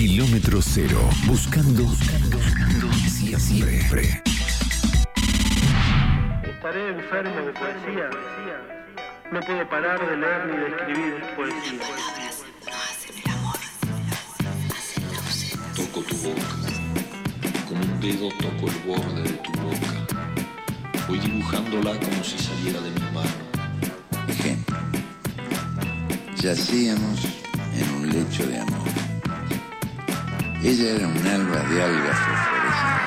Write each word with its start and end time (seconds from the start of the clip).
Kilómetro 0.00 0.62
cero. 0.62 1.10
Buscando, 1.26 1.84
buscando, 1.84 2.38
buscando 2.38 3.38
siempre. 3.38 4.22
Estaré 6.42 6.88
enfermo 6.88 7.36
de 7.44 7.52
poesía. 7.52 8.08
No 9.30 9.40
puedo 9.40 9.68
parar 9.68 10.00
de 10.00 10.16
leer 10.16 10.46
ni 10.46 10.56
de 10.56 10.68
escribir 10.68 11.22
poesía. 11.36 11.80
Toco 15.76 16.00
tu 16.00 16.16
boca. 16.16 16.48
Con 17.68 17.76
un 17.76 18.00
dedo 18.00 18.30
toco 18.40 18.68
el 18.70 18.78
borde 18.86 19.22
de 19.22 19.36
tu 19.36 19.52
boca. 19.60 20.06
Voy 21.08 21.18
dibujándola 21.18 21.90
como 22.00 22.24
si 22.24 22.38
saliera 22.38 22.80
de 22.80 22.90
mi 22.90 23.00
mano. 23.12 23.36
Ejemplo. 24.28 24.78
Yacíamos 26.36 27.26
en 27.74 27.94
un 27.96 28.08
lecho 28.08 28.46
de 28.46 28.60
amor. 28.60 28.99
Ella 30.62 30.90
era 30.90 31.08
un 31.08 31.26
alba 31.26 31.60
de 31.70 31.82
algas 31.82 32.18
fosforescentes. 32.18 33.00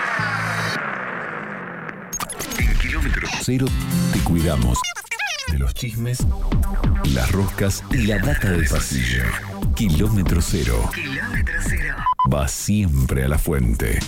En 2.58 2.78
Kilómetro 2.80 3.28
cero 3.44 3.68
te 4.12 4.20
cuidamos 4.22 4.80
de 5.52 5.60
los 5.60 5.72
chismes, 5.76 6.26
las 7.14 7.32
roscas 7.32 7.84
y 7.92 8.08
la 8.08 8.18
data 8.18 8.50
del 8.50 8.68
pasillo. 8.68 9.24
Kilómetro 9.76 10.42
cero. 10.42 10.90
Kilómetro 10.96 11.54
cero. 11.68 11.96
Va 12.34 12.48
siempre 12.48 13.26
a 13.26 13.28
la 13.28 13.38
fuente. 13.38 14.00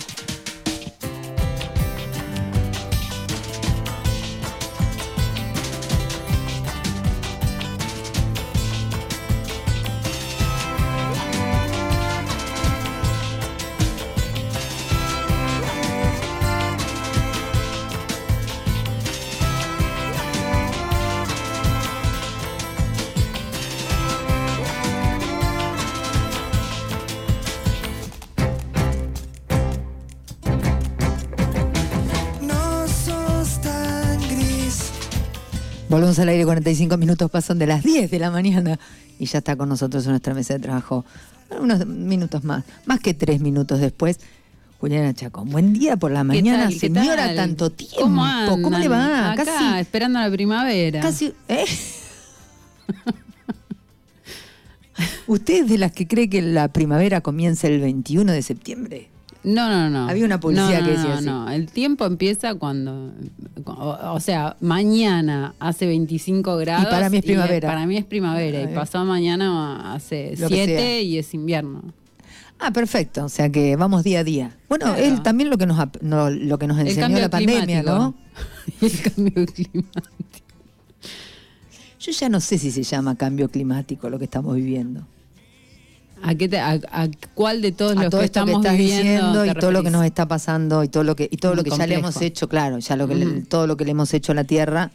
Volvemos 35.96 36.20
al 36.20 36.28
aire, 36.28 36.44
45 36.44 36.98
minutos 36.98 37.32
pasan 37.32 37.58
de 37.58 37.68
las 37.68 37.82
10 37.82 38.12
de 38.12 38.20
la 38.20 38.30
mañana 38.30 38.78
y 39.18 39.28
ya 39.28 39.38
está 39.38 39.56
con 39.56 39.70
nosotros 39.70 40.04
en 40.04 40.10
nuestra 40.10 40.34
mesa 40.34 40.56
de 40.56 40.60
trabajo. 40.60 41.06
Unos 41.58 41.88
minutos 41.88 42.44
más, 42.44 42.66
más 42.86 43.00
que 43.00 43.14
tres 43.14 43.40
minutos 43.40 43.80
después. 43.80 44.20
Juliana 44.82 45.14
Chacón, 45.14 45.50
buen 45.52 45.72
día 45.72 45.96
por 45.96 46.12
la 46.12 46.26
mañana, 46.26 46.70
señora, 46.70 47.34
tanto 47.34 47.70
tiempo. 47.70 48.02
¿Cómo, 48.02 48.26
¿Cómo 48.62 48.78
le 48.78 48.90
va? 48.90 49.06
andan? 49.06 49.40
Acá, 49.40 49.46
Casi, 49.46 49.80
esperando 49.80 50.20
la 50.20 50.30
primavera. 50.30 51.00
casi, 51.00 51.34
¿eh? 51.48 51.64
¿Usted 55.28 55.64
es 55.64 55.70
de 55.70 55.78
las 55.78 55.94
que 55.94 56.10
cree 56.10 56.30
que 56.30 56.42
la 56.42 56.68
primavera 56.68 57.22
comienza 57.22 57.68
el 57.68 57.80
21 57.80 58.34
de 58.34 58.42
septiembre? 58.42 59.08
No, 59.46 59.70
no, 59.70 59.90
no. 59.90 60.10
Había 60.10 60.26
una 60.26 60.40
publicidad 60.40 60.80
No, 60.82 60.86
que 60.86 60.92
decía 60.92 61.10
no, 61.10 61.14
así. 61.18 61.26
No, 61.26 61.50
el 61.52 61.68
tiempo 61.68 62.06
empieza 62.06 62.56
cuando. 62.56 63.14
O, 63.66 64.14
o 64.14 64.20
sea, 64.20 64.58
mañana 64.60 65.54
hace 65.60 65.86
25 65.86 66.58
grados. 66.58 66.88
para 66.88 67.10
mí 67.10 67.18
es 67.18 67.24
y 67.24 67.28
primavera. 67.28 67.68
para 67.70 67.86
mí 67.86 67.96
es 67.98 68.06
primavera. 68.06 68.62
Y 68.64 68.74
pasado 68.74 69.06
mañana 69.06 69.94
hace 69.94 70.36
Lo 70.38 70.50
que 70.50 70.56
sea. 70.56 70.66
7 70.66 71.02
y 71.04 71.18
es 71.20 71.34
invierno. 71.34 71.84
Ah, 72.58 72.72
perfecto, 72.72 73.26
o 73.26 73.30
sea 73.30 73.50
que 73.50 73.76
vamos 73.76 74.04
día 74.04 74.20
a 74.20 74.24
día. 74.24 74.56
Bueno, 74.70 74.86
Claro. 74.86 75.02
es 75.02 75.22
también 75.24 75.50
lo 75.50 75.58
que 75.58 75.66
nos, 75.66 75.78
no, 76.02 76.30
lo 76.30 76.58
que 76.58 76.68
nos 76.68 76.80
enseñó 76.80 77.20
la 77.20 77.30
pandemia, 77.30 77.66
climático. 77.84 77.92
¿no? 77.94 78.16
el 78.82 79.02
cambio 79.02 79.46
climático. 79.46 80.46
Yo 82.00 82.12
ya 82.12 82.30
no 82.30 82.40
sé 82.40 82.58
si 82.58 82.72
se 82.72 82.84
llama 82.84 83.16
cambio 83.16 83.50
climático 83.50 84.10
lo 84.10 84.18
que 84.20 84.26
estamos 84.26 84.56
viviendo. 84.56 85.06
¿A, 86.28 86.36
qué 86.36 86.50
te- 86.50 86.60
a, 86.60 86.72
a 86.92 87.08
cuál 87.34 87.62
de 87.62 87.72
todos 87.72 87.92
a 87.98 88.02
los 88.04 88.10
todo 88.10 88.22
que 88.22 88.26
esto 88.26 88.44
que 88.46 88.52
estamos 88.52 88.66
estás 88.66 88.78
viviendo 88.78 89.04
diciendo 89.44 89.46
y 89.46 89.54
todo 89.60 89.72
lo 89.72 89.84
que 89.84 89.92
nos 89.92 90.06
está 90.06 90.28
pasando 90.28 90.84
y 90.84 90.88
todo 90.90 91.04
lo 91.04 91.16
que 91.16 91.28
y 91.32 91.38
todo 91.38 91.52
lo 91.54 91.62
Muy 91.62 91.70
que 91.72 91.78
ya 91.78 91.86
le 91.88 91.96
hemos 91.96 92.14
complejo. 92.16 92.28
hecho, 92.34 92.50
claro, 92.50 92.80
ya 92.80 92.96
lo 92.96 93.08
que 93.08 93.16
le- 93.16 93.42
todo 93.42 93.68
lo 93.68 93.78
que 93.78 93.86
le 93.86 93.92
hemos 93.92 94.14
hecho 94.14 94.32
a 94.32 94.36
la 94.36 94.44
Tierra, 94.44 94.92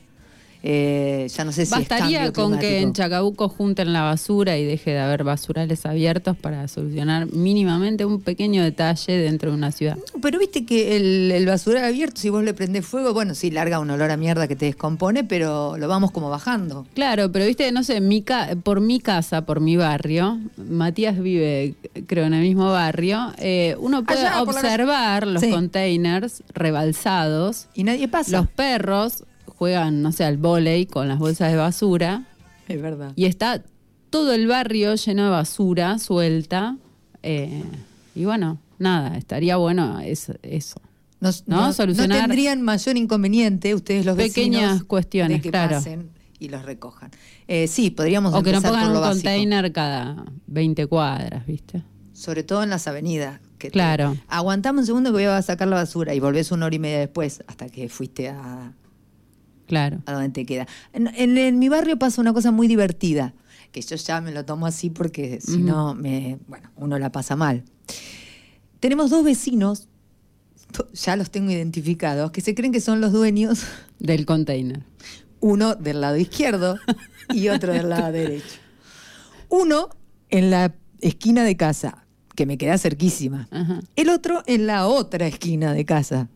eh, 0.62 1.26
ya 1.34 1.44
no 1.44 1.52
sé 1.52 1.64
si 1.66 1.70
Bastaría 1.72 2.26
es 2.26 2.30
con 2.32 2.58
que 2.58 2.80
en. 2.80 2.92
Chacabuco 2.92 3.48
junten 3.48 3.92
la 3.92 4.02
basura 4.02 4.58
y 4.58 4.64
deje 4.64 4.90
de 4.90 4.98
haber 4.98 5.24
basurales 5.24 5.86
abiertos 5.86 6.36
para 6.36 6.68
solucionar 6.68 7.26
mínimamente 7.32 8.04
un 8.04 8.20
pequeño 8.20 8.62
detalle 8.62 9.16
dentro 9.16 9.50
de 9.50 9.56
una 9.56 9.72
ciudad. 9.72 9.96
Pero 10.20 10.38
viste 10.38 10.66
que 10.66 10.96
el, 10.96 11.30
el 11.32 11.46
basural 11.46 11.84
abierto, 11.84 12.20
si 12.20 12.28
vos 12.28 12.44
le 12.44 12.52
prendés 12.54 12.84
fuego, 12.84 13.14
bueno, 13.14 13.34
sí, 13.34 13.50
larga 13.50 13.78
un 13.80 13.90
olor 13.90 14.10
a 14.10 14.16
mierda 14.16 14.48
que 14.48 14.56
te 14.56 14.66
descompone, 14.66 15.24
pero 15.24 15.76
lo 15.78 15.88
vamos 15.88 16.10
como 16.10 16.28
bajando. 16.30 16.86
Claro, 16.94 17.32
pero 17.32 17.46
viste, 17.46 17.70
no 17.72 17.82
sé, 17.82 18.00
mi 18.00 18.22
ca- 18.22 18.50
por 18.62 18.80
mi 18.80 19.00
casa, 19.00 19.46
por 19.46 19.60
mi 19.60 19.76
barrio, 19.76 20.38
Matías 20.56 21.18
vive, 21.18 21.74
creo, 22.06 22.26
en 22.26 22.34
el 22.34 22.42
mismo 22.42 22.70
barrio, 22.70 23.32
eh, 23.38 23.76
uno 23.80 24.04
puede 24.04 24.20
Allá, 24.26 24.44
por 24.44 24.54
la 24.54 24.60
observar 24.60 25.26
los 25.26 25.40
Sí. 25.42 25.50
containers 25.50 26.42
rebalsados. 26.54 27.66
Y 27.74 27.84
nadie 27.84 28.08
pasa. 28.08 28.38
Los 28.38 28.48
perros 28.48 29.24
juegan, 29.60 30.00
no 30.00 30.10
sé, 30.10 30.24
al 30.24 30.38
vóley 30.38 30.86
con 30.86 31.06
las 31.06 31.18
bolsas 31.18 31.50
de 31.52 31.58
basura 31.58 32.24
Es 32.66 32.80
verdad. 32.80 33.12
y 33.14 33.26
está 33.26 33.62
todo 34.08 34.32
el 34.32 34.46
barrio 34.46 34.94
lleno 34.94 35.24
de 35.24 35.28
basura 35.30 35.98
suelta. 35.98 36.78
eh, 37.22 37.62
y 38.14 38.24
bueno, 38.24 38.58
nada, 38.78 39.18
estaría 39.18 39.56
bueno 39.56 40.00
eso. 40.00 40.80
¿no? 41.20 41.28
no, 41.46 41.56
no 41.66 41.72
Solucionar 41.74 42.20
tendrían 42.20 42.62
mayor 42.62 42.96
inconveniente 42.96 43.74
ustedes 43.74 44.06
los 44.06 44.16
pequeñas 44.16 44.62
vecinos 44.62 44.84
cuestiones, 44.84 45.36
de 45.38 45.42
que 45.42 45.50
claro. 45.50 45.76
pasen 45.76 46.08
y 46.38 46.48
los 46.48 46.64
recojan. 46.64 47.10
Eh, 47.46 47.66
sí, 47.68 47.90
podríamos 47.90 48.32
O 48.32 48.42
que 48.42 48.52
no 48.52 48.62
pongan 48.62 48.86
por 48.88 48.96
un 48.96 49.00
básico. 49.02 49.24
container 49.28 49.70
cada 49.72 50.24
20 50.46 50.86
cuadras, 50.86 51.46
¿viste? 51.46 51.82
sobre 52.14 52.42
todo 52.44 52.62
en 52.62 52.70
las 52.70 52.88
avenidas. 52.88 53.40
Que 53.58 53.68
te- 53.68 53.72
Claro. 53.72 54.16
aguantame 54.28 54.80
un 54.80 54.86
segundo 54.86 55.10
que 55.10 55.16
voy 55.16 55.24
a 55.24 55.42
sacar 55.42 55.68
la 55.68 55.76
basura 55.76 56.14
y 56.14 56.20
volvés 56.20 56.50
una 56.50 56.64
hora 56.64 56.74
y 56.74 56.78
media 56.78 56.98
después 57.00 57.44
hasta 57.46 57.68
que 57.68 57.90
fuiste 57.90 58.30
a, 58.30 58.72
Claro. 59.70 60.02
a 60.06 60.12
donde 60.12 60.28
te 60.30 60.44
queda. 60.44 60.66
En, 60.92 61.06
en- 61.16 61.38
en 61.38 61.58
mi 61.58 61.68
barrio 61.68 61.96
pasa 61.98 62.20
una 62.20 62.32
cosa 62.34 62.50
muy 62.50 62.66
divertida, 62.68 63.32
que 63.72 63.80
yo 63.80 63.94
ya 63.96 64.20
me 64.20 64.32
lo 64.32 64.44
tomo 64.44 64.66
así 64.66 64.90
porque 64.90 65.40
si 65.40 65.58
no, 65.58 65.94
me, 65.94 66.38
bueno, 66.48 66.70
uno 66.76 66.98
la 66.98 67.10
pasa 67.12 67.36
mal. 67.36 67.62
Tenemos 68.80 69.10
dos 69.10 69.22
vecinos, 69.24 69.88
ya 70.92 71.14
los 71.16 71.30
tengo 71.30 71.50
identificados, 71.52 72.30
que 72.32 72.40
se 72.40 72.54
creen 72.54 72.72
que 72.72 72.80
son 72.80 73.00
los 73.00 73.12
dueños, 73.12 73.62
Del 74.00 74.26
container. 74.26 74.82
uno 75.40 75.74
del 75.76 76.00
lado 76.00 76.16
izquierdo 76.16 76.78
y 77.32 77.48
otro 77.48 77.72
del 77.72 77.88
lado 77.90 78.10
derecho. 78.12 78.56
Uno 79.48 79.88
en 80.30 80.50
la 80.50 80.74
esquina 81.00 81.44
de 81.44 81.56
casa, 81.56 82.06
que 82.34 82.46
me 82.46 82.56
queda 82.58 82.76
cerquísima. 82.78 83.46
Ajá. 83.50 83.80
El 83.96 84.08
otro 84.08 84.42
en 84.46 84.66
la 84.66 84.86
otra 84.86 85.26
esquina 85.26 85.72
de 85.74 85.84
casa, 85.84 86.28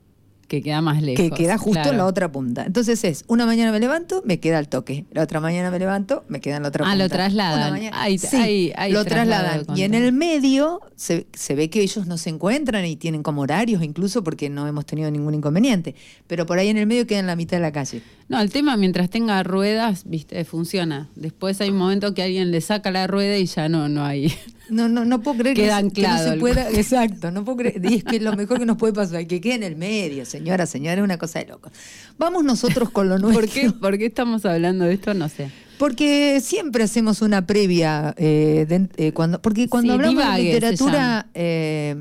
Que 0.48 0.62
queda 0.62 0.80
más 0.82 1.02
lejos. 1.02 1.22
que 1.24 1.30
queda 1.30 1.56
justo 1.58 1.90
en 1.90 1.96
la 1.96 2.06
otra 2.06 2.30
punta. 2.30 2.64
Entonces 2.66 3.02
es, 3.04 3.24
una 3.28 3.46
mañana 3.46 3.72
me 3.72 3.80
levanto, 3.80 4.22
me 4.24 4.40
queda 4.40 4.58
el 4.58 4.68
toque. 4.68 5.06
La 5.12 5.22
otra 5.22 5.40
mañana 5.40 5.70
me 5.70 5.78
levanto, 5.78 6.24
me 6.28 6.40
queda 6.40 6.56
en 6.56 6.62
la 6.62 6.68
otra 6.68 6.84
Ah, 6.84 6.90
punta. 6.90 7.04
lo 7.04 7.08
trasladan. 7.10 7.72
Mañana- 7.72 8.02
Hay- 8.02 8.18
sí, 8.18 8.36
hay- 8.36 8.72
hay 8.76 8.92
lo 8.92 9.04
trasladan. 9.04 9.64
Y 9.74 9.82
en 9.82 9.94
el 9.94 10.12
medio 10.12 10.80
se, 10.96 11.26
se 11.32 11.54
ve 11.54 11.70
que 11.70 11.80
ellos 11.80 12.06
no 12.06 12.18
se 12.18 12.30
encuentran 12.30 12.84
y 12.84 12.96
tienen 12.96 13.22
como 13.22 13.42
horarios 13.42 13.82
incluso 13.82 14.22
porque 14.22 14.50
no 14.50 14.66
hemos 14.68 14.86
tenido 14.86 15.10
ningún 15.10 15.34
inconveniente. 15.34 15.94
Pero 16.26 16.46
por 16.46 16.58
ahí 16.58 16.68
en 16.68 16.76
el 16.78 16.86
medio 16.86 17.06
queda 17.06 17.20
en 17.20 17.26
la 17.26 17.36
mitad 17.36 17.56
de 17.56 17.62
la 17.62 17.72
calle. 17.72 18.02
No, 18.28 18.40
el 18.40 18.50
tema 18.50 18.76
mientras 18.76 19.10
tenga 19.10 19.42
ruedas, 19.42 20.04
viste, 20.06 20.44
funciona. 20.44 21.08
Después 21.14 21.60
hay 21.60 21.70
un 21.70 21.76
momento 21.76 22.14
que 22.14 22.22
alguien 22.22 22.50
le 22.50 22.60
saca 22.60 22.90
la 22.90 23.06
rueda 23.06 23.36
y 23.38 23.46
ya 23.46 23.68
no, 23.68 23.88
no 23.88 24.04
hay. 24.04 24.32
No, 24.70 24.88
no, 24.88 25.04
no 25.04 25.20
puedo 25.20 25.36
creer 25.38 25.54
que, 25.54 25.62
Queda 25.64 25.82
que 25.90 26.02
no 26.08 26.18
se 26.18 26.36
pueda. 26.38 26.70
Exacto, 26.70 27.30
no 27.30 27.44
puedo 27.44 27.58
creer. 27.58 27.82
Y 27.84 27.96
es 27.96 28.04
que 28.04 28.18
lo 28.18 28.34
mejor 28.34 28.58
que 28.58 28.64
nos 28.64 28.78
puede 28.78 28.94
pasar, 28.94 29.26
que 29.26 29.38
quede 29.38 29.56
en 29.56 29.62
el 29.62 29.76
medio, 29.76 30.24
señora, 30.24 30.64
señora, 30.64 30.94
es 30.94 31.04
una 31.04 31.18
cosa 31.18 31.40
de 31.40 31.46
loco. 31.48 31.70
Vamos 32.16 32.44
nosotros 32.44 32.88
con 32.88 33.10
lo 33.10 33.18
nuestro. 33.18 33.42
¿Por 33.44 33.50
qué, 33.52 33.70
¿Por 33.70 33.98
qué 33.98 34.06
estamos 34.06 34.44
hablando 34.46 34.86
de 34.86 34.94
esto? 34.94 35.12
No 35.12 35.28
sé. 35.28 35.50
Porque 35.78 36.40
siempre 36.40 36.84
hacemos 36.84 37.20
una 37.20 37.46
previa, 37.46 38.14
eh, 38.16 38.64
de- 38.66 38.88
eh, 38.96 39.12
cuando, 39.12 39.42
porque 39.42 39.68
cuando 39.68 39.92
Sí, 39.92 39.94
hablamos 39.96 40.14
divague 40.22 40.44
de 40.44 40.52
literatura, 40.54 41.26
eh, 41.34 41.96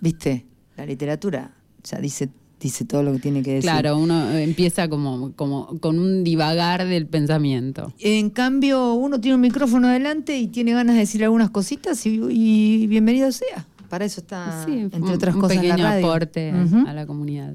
viste, 0.00 0.44
la 0.76 0.84
literatura 0.84 1.52
ya 1.84 1.98
dice, 2.00 2.28
dice 2.60 2.84
todo 2.84 3.02
lo 3.02 3.12
que 3.12 3.18
tiene 3.20 3.42
que 3.42 3.54
decir. 3.54 3.70
Claro, 3.70 3.96
uno 3.98 4.30
eh, 4.32 4.42
empieza 4.42 4.88
como, 4.88 5.32
como 5.36 5.78
con 5.80 5.98
un 5.98 6.24
divagar 6.24 6.86
del 6.86 7.06
pensamiento. 7.06 7.92
En 8.00 8.30
cambio, 8.30 8.94
uno 8.94 9.20
tiene 9.20 9.36
un 9.36 9.40
micrófono 9.42 9.88
adelante 9.88 10.36
y 10.38 10.48
tiene 10.48 10.72
ganas 10.72 10.94
de 10.96 11.00
decir 11.00 11.22
algunas 11.24 11.50
cositas 11.50 12.04
y, 12.06 12.20
y 12.30 12.86
bienvenido 12.86 13.30
sea. 13.32 13.66
Para 13.88 14.04
eso 14.04 14.20
está, 14.20 14.64
Sí, 14.66 14.72
entre 14.72 15.00
un- 15.00 15.08
otras 15.10 15.34
un 15.34 15.40
cosas, 15.40 15.56
pequeño 15.58 15.76
la 15.78 15.90
radio. 15.90 16.06
aporte 16.06 16.52
Ujú. 16.52 16.86
a 16.86 16.92
la 16.92 17.06
comunidad. 17.06 17.54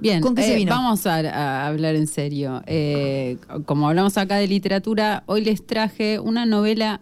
Bien, 0.00 0.20
¿Con 0.20 0.34
qué 0.36 0.42
se 0.42 0.54
eh, 0.54 0.56
vino? 0.56 0.70
vamos 0.70 1.06
a, 1.06 1.16
a 1.16 1.66
hablar 1.66 1.94
en 1.96 2.06
serio. 2.06 2.62
Eh, 2.66 3.36
como 3.66 3.88
hablamos 3.88 4.16
acá 4.16 4.36
de 4.36 4.46
literatura, 4.46 5.24
hoy 5.26 5.44
les 5.44 5.66
traje 5.66 6.18
una 6.20 6.46
novela, 6.46 7.00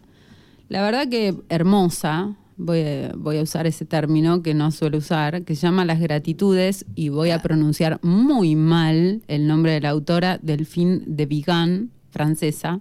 la 0.70 0.82
verdad 0.82 1.06
que 1.08 1.34
hermosa, 1.50 2.34
voy 2.56 2.80
a, 2.80 3.12
voy 3.16 3.38
a 3.38 3.42
usar 3.42 3.66
ese 3.66 3.84
término 3.84 4.42
que 4.42 4.54
no 4.54 4.70
suelo 4.70 4.98
usar, 4.98 5.42
que 5.44 5.54
se 5.54 5.62
llama 5.62 5.84
Las 5.84 6.00
Gratitudes, 6.00 6.86
y 6.94 7.08
voy 7.10 7.30
a 7.30 7.40
pronunciar 7.42 7.98
muy 8.02 8.56
mal 8.56 9.22
el 9.28 9.46
nombre 9.46 9.72
de 9.72 9.80
la 9.80 9.90
autora, 9.90 10.38
Delphine 10.42 11.02
de 11.06 11.26
Vigan, 11.26 11.90
francesa. 12.10 12.80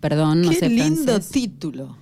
Perdón, 0.00 0.42
no 0.42 0.50
Qué 0.50 0.56
sé 0.56 0.68
lindo 0.68 1.04
francés. 1.12 1.30
título. 1.30 1.96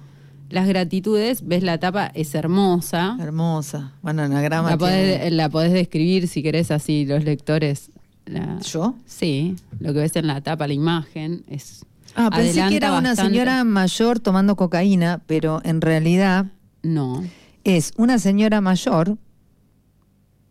Las 0.49 0.67
Gratitudes, 0.67 1.47
ves 1.47 1.63
la 1.63 1.79
tapa, 1.79 2.07
es 2.15 2.35
hermosa. 2.35 3.17
Hermosa. 3.21 3.93
Bueno, 4.03 4.23
anagrama 4.23 4.71
La 4.71 4.79
podés, 4.79 5.21
tiene- 5.21 5.31
la 5.37 5.49
podés 5.49 5.73
describir 5.73 6.27
si 6.27 6.43
querés 6.43 6.71
así 6.71 7.05
los 7.07 7.23
lectores. 7.23 7.91
La- 8.27 8.59
¿Yo? 8.61 8.97
Sí, 9.07 9.55
lo 9.79 9.93
que 9.93 10.01
ves 10.01 10.17
en 10.17 10.27
la 10.27 10.41
tapa, 10.41 10.67
la 10.67 10.75
imagen, 10.75 11.45
es... 11.49 11.85
Ah, 12.17 12.31
pensé 12.35 12.67
que 12.69 12.77
era 12.77 12.99
una 12.99 13.15
señora 13.15 13.63
mayor 13.63 14.19
tomando 14.19 14.57
cocaína, 14.57 15.23
pero 15.29 15.61
en 15.65 15.81
realidad 15.81 16.47
No. 16.83 17.23
es 17.65 17.93
una 17.97 18.19
señora 18.19 18.61
mayor. 18.61 19.19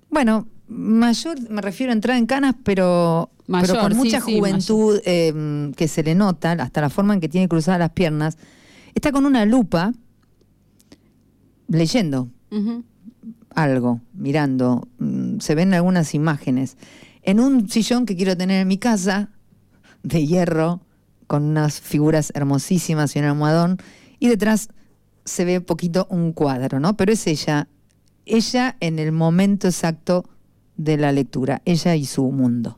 Bueno, 0.09 0.47
mayor, 0.67 1.37
me 1.49 1.61
refiero 1.61 1.91
a 1.91 1.95
entrar 1.95 2.17
en 2.17 2.25
canas, 2.25 2.55
pero, 2.63 3.29
Mayor, 3.47 3.67
pero 3.69 3.81
con 3.81 3.97
mucha 3.97 4.21
sí, 4.21 4.37
juventud 4.37 4.99
eh, 5.05 5.71
que 5.75 5.87
se 5.87 6.03
le 6.03 6.15
nota, 6.15 6.51
hasta 6.53 6.81
la 6.81 6.89
forma 6.89 7.13
en 7.13 7.19
que 7.19 7.29
tiene 7.29 7.47
cruzadas 7.47 7.79
las 7.79 7.91
piernas. 7.91 8.37
Está 8.95 9.11
con 9.11 9.25
una 9.25 9.45
lupa 9.45 9.93
leyendo 11.67 12.29
algo, 13.55 14.01
mirando. 14.13 14.87
Mm, 14.99 15.39
Se 15.39 15.55
ven 15.55 15.73
algunas 15.73 16.13
imágenes. 16.13 16.77
En 17.23 17.39
un 17.39 17.69
sillón 17.69 18.05
que 18.05 18.15
quiero 18.15 18.35
tener 18.37 18.61
en 18.61 18.67
mi 18.67 18.77
casa, 18.77 19.29
de 20.03 20.25
hierro, 20.25 20.81
con 21.27 21.43
unas 21.43 21.79
figuras 21.81 22.31
hermosísimas 22.33 23.15
y 23.15 23.19
un 23.19 23.25
almohadón. 23.25 23.77
Y 24.19 24.27
detrás 24.29 24.69
se 25.29 25.45
ve 25.45 25.61
poquito 25.61 26.07
un 26.09 26.33
cuadro, 26.33 26.79
¿no? 26.79 26.97
Pero 26.97 27.11
es 27.13 27.25
ella, 27.27 27.67
ella 28.25 28.75
en 28.79 28.99
el 28.99 29.11
momento 29.11 29.67
exacto 29.67 30.25
de 30.77 30.97
la 30.97 31.11
lectura, 31.11 31.61
ella 31.65 31.95
y 31.95 32.05
su 32.05 32.23
mundo. 32.31 32.77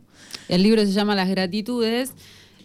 El 0.50 0.64
libro 0.64 0.82
se 0.86 0.92
llama 0.92 1.16
Las 1.16 1.30
Gratitudes. 1.30 2.14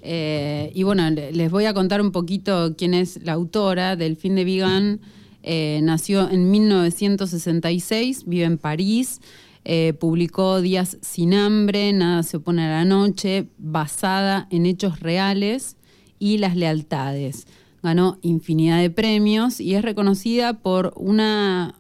eh, 0.09 0.71
y 0.75 0.83
bueno, 0.85 1.09
le- 1.11 1.33
les 1.33 1.51
voy 1.51 1.65
a 1.65 1.75
contar 1.75 2.01
un 2.01 2.13
poquito 2.13 2.75
quién 2.79 2.95
es 2.95 3.21
la 3.25 3.33
autora. 3.33 3.97
Delphine 3.97 4.37
de 4.37 4.45
Vigan 4.45 5.01
eh, 5.43 5.81
nació 5.83 6.31
en 6.31 6.51
1966, 6.51 8.25
vive 8.27 8.45
en 8.45 8.59
París. 8.59 9.21
eh, 9.69 9.95
publicó 9.99 10.61
Días 10.61 10.97
sin 11.03 11.35
hambre, 11.35 11.93
Nada 11.93 12.23
se 12.23 12.37
opone 12.37 12.67
a 12.67 12.69
la 12.71 12.85
noche, 12.85 13.49
basada 13.59 14.47
en 14.53 14.65
hechos 14.65 15.01
reales 15.01 15.77
y 16.21 16.39
las 16.39 16.55
lealtades. 16.55 17.49
Ganó 17.87 18.19
infinidad 18.23 18.81
de 18.81 18.91
premios 18.91 19.61
y 19.61 19.75
es 19.77 19.83
reconocida 19.83 20.55
por 20.59 20.93
una, 20.97 21.77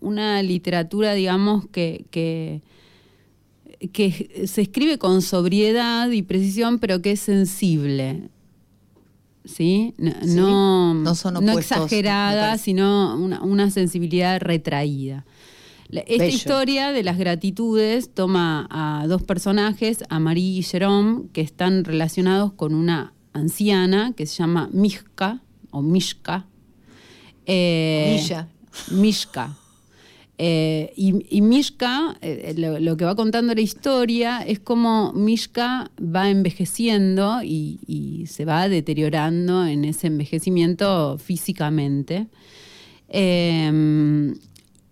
una 0.00 0.42
literatura, 0.42 1.14
digamos, 1.14 1.68
que, 1.68 2.04
que, 2.10 2.62
que 3.92 4.42
se 4.48 4.62
escribe 4.62 4.98
con 4.98 5.22
sobriedad 5.22 6.10
y 6.10 6.22
precisión, 6.22 6.80
pero 6.80 7.00
que 7.00 7.12
es 7.12 7.20
sensible. 7.20 8.28
¿Sí? 9.44 9.94
No, 9.98 10.12
Sí, 10.20 10.28
no, 11.04 11.14
son 11.14 11.36
opuestos, 11.36 11.62
exagerada, 11.62 12.58
sino 12.58 13.16
una, 13.16 13.40
una 13.42 13.70
sensibilidad 13.70 14.40
retraída. 14.40 15.24
La- 15.88 16.00
Esta 16.00 16.24
Bello. 16.24 16.36
historia 16.36 16.90
de 16.92 17.02
las 17.04 17.18
gratitudes 17.18 18.12
toma 18.12 18.66
a 18.70 19.06
dos 19.06 19.22
personajes, 19.22 20.02
a 20.08 20.18
Marie 20.18 20.58
y 20.58 20.62
Jerome, 20.64 21.28
que 21.32 21.40
están 21.40 21.84
relacionados 21.84 22.52
con 22.52 22.74
una 22.74 23.12
anciana 23.32 24.12
que 24.16 24.26
se 24.26 24.36
llama 24.36 24.68
Mishka 24.72 25.42
o 25.70 25.82
Mishka. 25.82 26.46
Eh, 27.46 28.18
Milla. 28.20 28.48
Mishka. 28.90 29.56
Eh, 30.42 30.92
y, 30.96 31.36
y 31.36 31.42
Mishka, 31.42 32.16
eh, 32.22 32.54
lo, 32.56 32.78
lo 32.80 32.96
que 32.96 33.04
va 33.04 33.14
contando 33.14 33.54
la 33.54 33.60
historia 33.60 34.40
es 34.40 34.58
como 34.58 35.12
Mishka 35.12 35.90
va 36.00 36.30
envejeciendo 36.30 37.42
y, 37.42 37.78
y 37.86 38.26
se 38.26 38.46
va 38.46 38.68
deteriorando 38.68 39.66
en 39.66 39.84
ese 39.84 40.06
envejecimiento 40.06 41.18
físicamente. 41.18 42.28
Eh, 43.08 44.34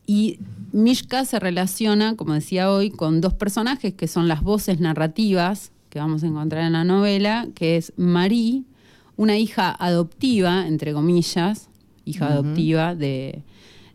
y 0.07 0.39
Mishka 0.73 1.25
se 1.25 1.39
relaciona, 1.39 2.17
como 2.17 2.35
decía 2.35 2.71
hoy, 2.71 2.91
con 2.91 3.21
dos 3.21 3.35
personajes 3.35 3.95
que 3.95 4.09
son 4.09 4.29
las 4.29 4.43
voces 4.43 4.81
narrativas 4.81 5.73
que 5.91 5.99
vamos 5.99 6.23
a 6.23 6.27
encontrar 6.27 6.65
en 6.65 6.73
la 6.73 6.85
novela, 6.85 7.49
que 7.55 7.77
es 7.77 7.93
Marie, 7.97 8.63
una 9.17 9.37
hija 9.39 9.75
adoptiva, 9.79 10.67
entre 10.67 10.93
comillas, 10.93 11.69
hija 12.05 12.27
adoptiva 12.29 12.95
de, 12.95 13.43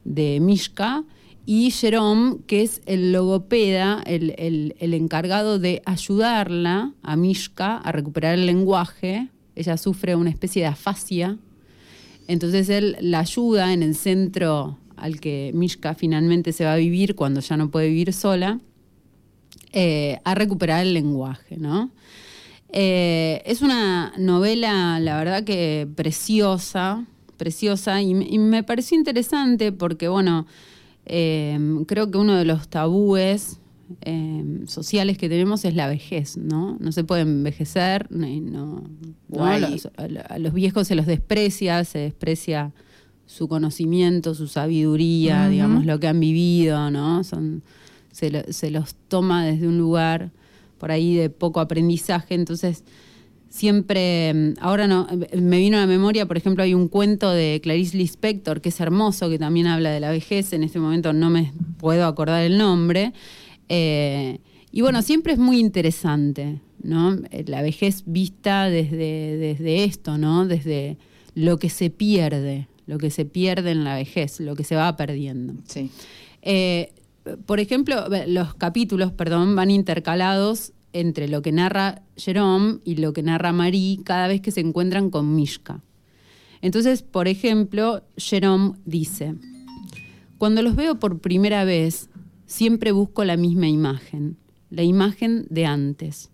de 0.03 0.39
Mishka, 0.39 1.03
y 1.45 1.71
Jerome, 1.71 2.37
que 2.47 2.61
es 2.61 2.81
el 2.85 3.11
logopeda, 3.11 4.01
el, 4.05 4.33
el- 4.37 4.75
el 4.79 4.93
encargado 4.93 5.59
de 5.59 5.81
ayudarla 5.85 6.93
a 7.03 7.15
Mishka 7.15 7.77
a 7.77 7.91
recuperar 7.91 8.35
el 8.35 8.45
lenguaje. 8.45 9.27
Ella 9.55 9.75
sufre 9.77 10.15
una 10.15 10.29
especie 10.29 10.61
de 10.61 10.69
afasia. 10.69 11.37
Entonces 12.27 12.69
él 12.69 12.95
la 13.01 13.19
ayuda 13.19 13.73
en 13.73 13.83
el 13.83 13.95
centro 13.95 14.77
al 14.95 15.19
que 15.19 15.51
Mishka 15.53 15.95
finalmente 15.95 16.53
se 16.53 16.63
va 16.63 16.73
a 16.73 16.77
vivir 16.77 17.15
cuando 17.15 17.41
ya 17.41 17.57
no 17.57 17.69
puede 17.69 17.89
vivir 17.89 18.13
sola, 18.13 18.59
eh, 19.73 20.19
a 20.23 20.35
recuperar 20.35 20.85
el 20.85 20.93
lenguaje, 20.93 21.57
¿no? 21.57 21.91
Eh, 22.71 23.41
es 23.45 23.61
una 23.61 24.13
novela, 24.17 24.99
la 24.99 25.17
verdad 25.17 25.43
que 25.43 25.87
preciosa, 25.95 27.05
preciosa, 27.37 28.01
y, 28.01 28.13
me- 28.13 28.27
y 28.27 28.39
me 28.39 28.63
pareció 28.63 28.97
interesante 28.97 29.71
porque, 29.71 30.07
bueno, 30.07 30.47
eh, 31.05 31.59
creo 31.87 32.09
que 32.09 32.17
uno 32.17 32.35
de 32.35 32.45
los 32.45 32.67
tabúes 32.69 33.59
eh, 34.01 34.61
sociales 34.65 35.17
que 35.19 35.29
tenemos 35.29 35.65
es 35.65 35.75
la 35.75 35.87
vejez, 35.87 36.37
¿no? 36.37 36.77
No 36.79 36.91
se 36.91 37.03
puede 37.03 37.21
envejecer, 37.23 38.07
no, 38.09 38.25
¿no? 38.27 38.83
Guay. 39.27 39.61
Los- 39.71 39.89
a, 40.29 40.39
los 40.39 40.53
viejos 40.53 40.87
se 40.87 40.95
los 40.95 41.05
desprecia, 41.05 41.83
se 41.83 41.99
desprecia 41.99 42.71
su 43.27 43.47
conocimiento, 43.47 44.33
su 44.33 44.47
sabiduría, 44.47 45.47
digamos, 45.49 45.85
lo 45.85 45.99
que 45.99 46.07
han 46.07 46.19
vivido, 46.19 46.89
¿no? 46.89 47.23
Son, 47.23 47.61
se, 48.13 48.31
lo- 48.31 48.43
se 48.53 48.71
los 48.71 48.95
toma 49.09 49.45
desde 49.45 49.67
un 49.67 49.77
lugar 49.77 50.31
por 50.77 50.91
ahí 50.91 51.15
de 51.15 51.29
poco 51.29 51.59
aprendizaje, 51.59 52.33
entonces 52.35 52.83
siempre, 53.49 54.33
mm, 54.33 54.53
ahora 54.61 54.87
no, 54.87 55.07
eh, 55.09 55.37
me 55.39 55.59
vino 55.59 55.77
a 55.77 55.81
la 55.81 55.87
memoria, 55.87 56.25
por 56.25 56.37
ejemplo, 56.37 56.63
hay 56.63 56.73
un 56.73 56.87
cuento 56.87 57.29
de 57.31 57.59
Clarice 57.61 57.97
Lispector 57.97 58.61
que 58.61 58.69
es 58.69 58.79
hermoso, 58.79 59.29
que 59.29 59.37
también 59.37 59.67
habla 59.67 59.91
de 59.91 59.99
la 59.99 60.09
vejez, 60.11 60.53
en 60.53 60.63
este 60.63 60.79
momento 60.79 61.13
no 61.13 61.29
me 61.29 61.53
puedo 61.77 62.05
acordar 62.05 62.43
el 62.43 62.57
nombre, 62.57 63.13
eh, 63.69 64.39
y 64.71 64.81
bueno, 64.81 65.01
siempre 65.03 65.33
es 65.33 65.39
muy 65.39 65.59
interesante, 65.59 66.59
¿no? 66.81 67.13
Eh, 67.29 67.43
La 67.47 67.61
vejez 67.61 68.03
vista 68.07 68.69
desde, 68.69 69.37
desde 69.37 69.83
esto, 69.83 70.17
¿no? 70.17 70.47
Desde 70.47 70.97
lo 71.35 71.59
que 71.59 71.69
se 71.69 71.89
pierde, 71.91 72.67
lo 72.87 72.97
que 72.97 73.11
se 73.11 73.25
pierde 73.25 73.71
en 73.71 73.83
la 73.83 73.95
vejez, 73.95 74.39
lo 74.39 74.55
que 74.55 74.63
se 74.63 74.75
va 74.75 74.95
perdiendo. 74.97 75.53
Sí. 75.67 75.91
Eh, 76.41 76.91
por 77.45 77.59
ejemplo, 77.59 78.05
los 78.27 78.55
capítulos, 78.55 79.11
perdón, 79.11 79.55
van 79.55 79.71
intercalados 79.71 80.73
entre 80.91 81.27
lo 81.27 81.41
que 81.41 81.51
narra 81.51 82.03
Jerome 82.15 82.79
y 82.83 82.97
lo 82.97 83.13
que 83.13 83.23
narra 83.23 83.51
Marie 83.51 83.99
cada 84.03 84.27
vez 84.27 84.41
que 84.41 84.51
se 84.51 84.61
encuentran 84.61 85.09
con 85.09 85.35
Mishka. 85.35 85.81
Entonces, 86.61 87.01
por 87.01 87.27
ejemplo, 87.27 88.03
Jerome 88.15 88.73
dice, 88.85 89.35
cuando 90.37 90.61
los 90.61 90.75
veo 90.75 90.99
por 90.99 91.19
primera 91.19 91.65
vez, 91.65 92.09
siempre 92.45 92.91
busco 92.91 93.23
la 93.25 93.37
misma 93.37 93.67
imagen, 93.67 94.37
la 94.69 94.83
imagen 94.83 95.45
de 95.49 95.65
antes. 95.65 96.29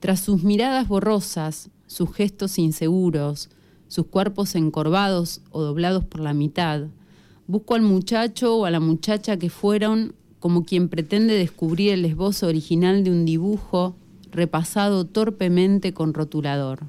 Tras 0.00 0.20
sus 0.20 0.42
miradas 0.42 0.88
borrosas, 0.88 1.70
sus 1.86 2.12
gestos 2.12 2.58
inseguros, 2.58 3.50
sus 3.88 4.06
cuerpos 4.06 4.54
encorvados 4.54 5.40
o 5.50 5.62
doblados 5.62 6.04
por 6.04 6.20
la 6.20 6.34
mitad, 6.34 6.88
busco 7.46 7.74
al 7.74 7.82
muchacho 7.82 8.56
o 8.56 8.64
a 8.64 8.70
la 8.70 8.80
muchacha 8.80 9.38
que 9.38 9.50
fueron 9.50 10.14
como 10.40 10.64
quien 10.64 10.88
pretende 10.88 11.34
descubrir 11.34 11.92
el 11.92 12.04
esbozo 12.04 12.46
original 12.46 13.04
de 13.04 13.10
un 13.10 13.24
dibujo 13.24 13.96
repasado 14.30 15.06
torpemente 15.06 15.94
con 15.94 16.12
rotulador. 16.12 16.84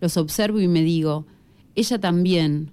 Los 0.00 0.16
observo 0.16 0.60
y 0.60 0.68
me 0.68 0.82
digo, 0.82 1.26
ella 1.74 1.98
también, 1.98 2.70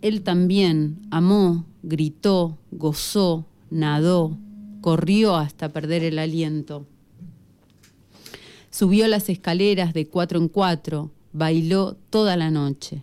él 0.00 0.22
también, 0.22 0.98
amó, 1.10 1.64
gritó, 1.82 2.58
gozó, 2.70 3.46
nadó, 3.70 4.36
corrió 4.80 5.36
hasta 5.36 5.70
perder 5.70 6.04
el 6.04 6.18
aliento. 6.18 6.86
Subió 8.70 9.06
las 9.08 9.28
escaleras 9.28 9.92
de 9.94 10.06
cuatro 10.06 10.38
en 10.38 10.48
cuatro, 10.48 11.10
bailó 11.32 11.96
toda 12.10 12.36
la 12.36 12.50
noche. 12.50 13.02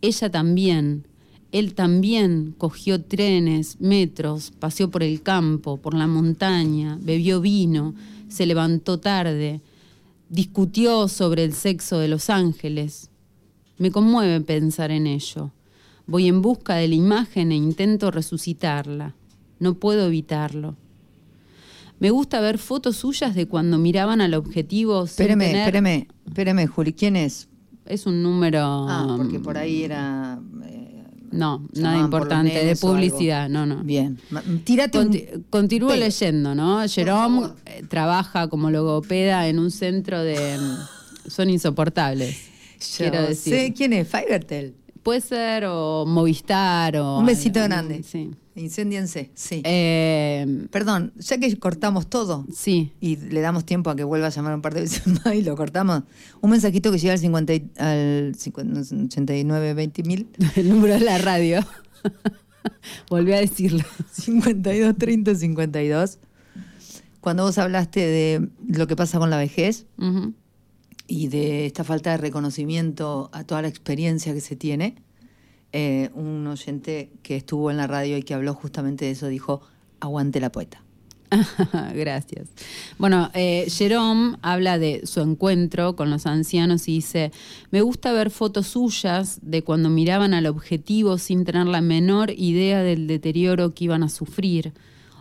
Ella 0.00 0.30
también, 0.30 1.06
él 1.52 1.74
también 1.74 2.54
cogió 2.58 3.00
trenes, 3.02 3.80
metros, 3.80 4.50
paseó 4.58 4.90
por 4.90 5.02
el 5.02 5.22
campo, 5.22 5.76
por 5.76 5.94
la 5.94 6.06
montaña, 6.06 6.98
bebió 7.00 7.40
vino, 7.40 7.94
se 8.28 8.46
levantó 8.46 8.98
tarde, 8.98 9.60
discutió 10.30 11.08
sobre 11.08 11.44
el 11.44 11.52
sexo 11.52 11.98
de 11.98 12.08
los 12.08 12.30
ángeles. 12.30 13.10
Me 13.78 13.90
conmueve 13.90 14.40
pensar 14.40 14.90
en 14.90 15.06
ello. 15.06 15.50
Voy 16.06 16.26
en 16.28 16.40
busca 16.42 16.76
de 16.76 16.88
la 16.88 16.94
imagen 16.94 17.52
e 17.52 17.56
intento 17.56 18.10
resucitarla. 18.10 19.14
No 19.60 19.74
puedo 19.74 20.06
evitarlo. 20.06 20.74
Me 22.00 22.10
gusta 22.10 22.40
ver 22.40 22.58
fotos 22.58 22.96
suyas 22.96 23.34
de 23.34 23.46
cuando 23.46 23.78
miraban 23.78 24.20
al 24.20 24.34
objetivo. 24.34 25.04
Espéreme, 25.04 25.46
tener- 25.46 25.60
espéreme, 25.60 26.08
espéreme, 26.26 26.66
Juli, 26.66 26.92
¿quién 26.92 27.14
es? 27.16 27.48
Es 27.86 28.06
un 28.06 28.22
número. 28.22 28.60
Ah, 28.88 29.14
porque 29.16 29.38
por 29.38 29.56
ahí 29.58 29.82
era... 29.84 30.40
eh, 30.64 30.81
No, 31.32 31.66
nada 31.74 31.98
importante, 31.98 32.64
de 32.64 32.76
publicidad, 32.76 33.48
no, 33.48 33.66
no. 33.66 33.82
Bien, 33.82 34.18
tírate 34.64 34.98
un- 34.98 35.04
Conti- 35.08 35.26
continúo 35.50 35.94
leyendo, 35.96 36.54
¿no? 36.54 36.86
Jerome 36.88 37.48
eh, 37.66 37.82
trabaja 37.88 38.48
como 38.48 38.70
logopeda 38.70 39.48
en 39.48 39.58
un 39.58 39.70
centro 39.70 40.22
de... 40.22 40.58
Son 41.28 41.48
insoportables, 41.50 42.36
Yo 42.80 43.10
quiero 43.10 43.22
decir. 43.22 43.54
sé 43.54 43.72
quién 43.74 43.92
es, 43.92 44.08
Fivertel. 44.08 44.74
Puede 45.02 45.20
ser 45.20 45.64
o 45.66 46.04
Movistar 46.06 46.96
o... 46.96 47.18
Un 47.18 47.26
besito 47.26 47.60
grande. 47.62 48.02
Sí. 48.02 48.30
Incendiense, 48.54 49.30
sí. 49.34 49.62
Eh, 49.64 50.66
Perdón, 50.70 51.12
ya 51.16 51.38
que 51.38 51.56
cortamos 51.58 52.08
todo 52.08 52.46
sí. 52.54 52.92
y 53.00 53.16
le 53.16 53.40
damos 53.40 53.64
tiempo 53.64 53.88
a 53.90 53.96
que 53.96 54.04
vuelva 54.04 54.26
a 54.26 54.30
llamar 54.30 54.54
un 54.54 54.60
par 54.62 54.74
de 54.74 54.82
veces 54.82 55.02
más 55.24 55.34
y 55.34 55.42
lo 55.42 55.56
cortamos, 55.56 56.02
un 56.42 56.50
mensajito 56.50 56.92
que 56.92 56.98
llega 56.98 57.14
al, 57.14 57.18
50 57.18 57.54
y- 57.54 57.70
al 57.78 58.34
50 58.36 58.80
89 59.06 59.74
20 59.74 60.02
mil, 60.02 60.28
El 60.56 60.68
número 60.68 60.94
de 60.94 61.00
la 61.00 61.18
radio. 61.18 61.60
Volví 63.10 63.32
a 63.32 63.40
decirlo. 63.40 63.84
52 64.12 64.96
30 64.98 65.34
52. 65.34 66.18
Cuando 67.20 67.44
vos 67.44 67.56
hablaste 67.58 68.00
de 68.00 68.48
lo 68.68 68.86
que 68.86 68.96
pasa 68.96 69.18
con 69.18 69.30
la 69.30 69.36
vejez 69.38 69.86
y 71.06 71.28
de 71.28 71.66
esta 71.66 71.84
falta 71.84 72.10
de 72.10 72.16
reconocimiento 72.16 73.30
a 73.32 73.44
toda 73.44 73.62
la 73.62 73.68
experiencia 73.68 74.34
que 74.34 74.40
se 74.40 74.56
tiene, 74.56 74.96
eh, 75.72 76.10
un 76.14 76.46
oyente 76.46 77.10
que 77.22 77.36
estuvo 77.36 77.70
en 77.70 77.76
la 77.76 77.86
radio 77.86 78.16
y 78.18 78.22
que 78.22 78.34
habló 78.34 78.54
justamente 78.54 79.06
de 79.06 79.12
eso 79.12 79.28
dijo, 79.28 79.62
aguante 80.00 80.40
la 80.40 80.52
poeta. 80.52 80.82
Gracias. 81.94 82.48
Bueno, 82.98 83.30
eh, 83.34 83.66
Jerome 83.68 84.36
habla 84.42 84.78
de 84.78 85.06
su 85.06 85.20
encuentro 85.20 85.96
con 85.96 86.10
los 86.10 86.26
ancianos 86.26 86.88
y 86.88 86.96
dice, 86.96 87.32
me 87.70 87.80
gusta 87.80 88.12
ver 88.12 88.30
fotos 88.30 88.66
suyas 88.68 89.38
de 89.42 89.62
cuando 89.62 89.88
miraban 89.88 90.34
al 90.34 90.46
objetivo 90.46 91.18
sin 91.18 91.44
tener 91.44 91.66
la 91.66 91.80
menor 91.80 92.30
idea 92.36 92.82
del 92.82 93.06
deterioro 93.06 93.74
que 93.74 93.84
iban 93.84 94.02
a 94.02 94.08
sufrir, 94.08 94.72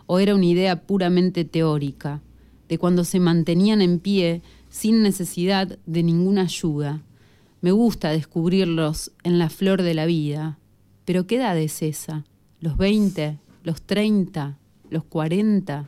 o 0.05 0.20
era 0.20 0.36
una 0.36 0.46
idea 0.46 0.81
puramente 0.81 1.46
teórica, 1.46 2.22
de 2.67 2.77
cuando 2.77 3.03
se 3.03 3.20
mantenían 3.20 3.81
en 3.81 4.00
pie 4.00 4.41
sin 4.70 5.03
necesidad 5.03 5.77
de 5.86 6.03
ninguna 6.03 6.43
ayuda. 6.43 7.01
Me 7.62 7.72
gusta 7.72 8.10
descubrirlos 8.10 9.12
en 9.24 9.38
la 9.38 9.50
flor 9.50 9.84
de 9.84 9.94
la 9.94 10.08
vida. 10.08 10.58
Pero 11.06 11.27
¿qué 11.27 11.36
edad 11.36 11.56
es 11.60 11.84
esa? 11.84 12.25
¿Los 12.60 12.75
20? 12.75 13.38
¿Los 13.63 13.84
30? 13.84 14.58
¿Los 14.89 15.03
40? 15.03 15.88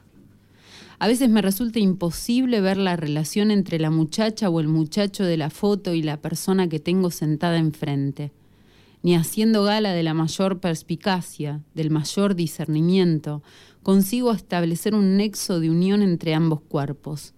A 1.00 1.08
veces 1.08 1.30
me 1.32 1.42
resulta 1.42 1.80
imposible 1.80 2.62
ver 2.62 2.78
la 2.78 2.96
relación 2.96 3.50
entre 3.50 3.80
la 3.80 3.90
muchacha 3.90 4.50
o 4.50 4.60
el 4.60 4.68
muchacho 4.68 5.24
de 5.24 5.36
la 5.36 5.50
foto 5.50 5.96
y 5.96 6.04
la 6.04 6.22
persona 6.22 6.70
que 6.70 6.80
tengo 6.80 7.10
sentada 7.10 7.58
enfrente, 7.58 8.32
ni 9.02 9.16
haciendo 9.16 9.64
gala 9.64 9.94
de 9.94 10.04
la 10.04 10.14
mayor 10.14 10.60
perspicacia, 10.60 11.64
del 11.74 11.90
mayor 11.90 12.36
discernimiento, 12.36 13.42
consigo 13.82 14.32
establecer 14.32 14.94
un 14.94 15.18
nexo 15.18 15.60
de 15.60 15.72
unión 15.72 16.04
entre 16.04 16.36
ambos 16.36 16.62
cuerpos. 16.62 17.34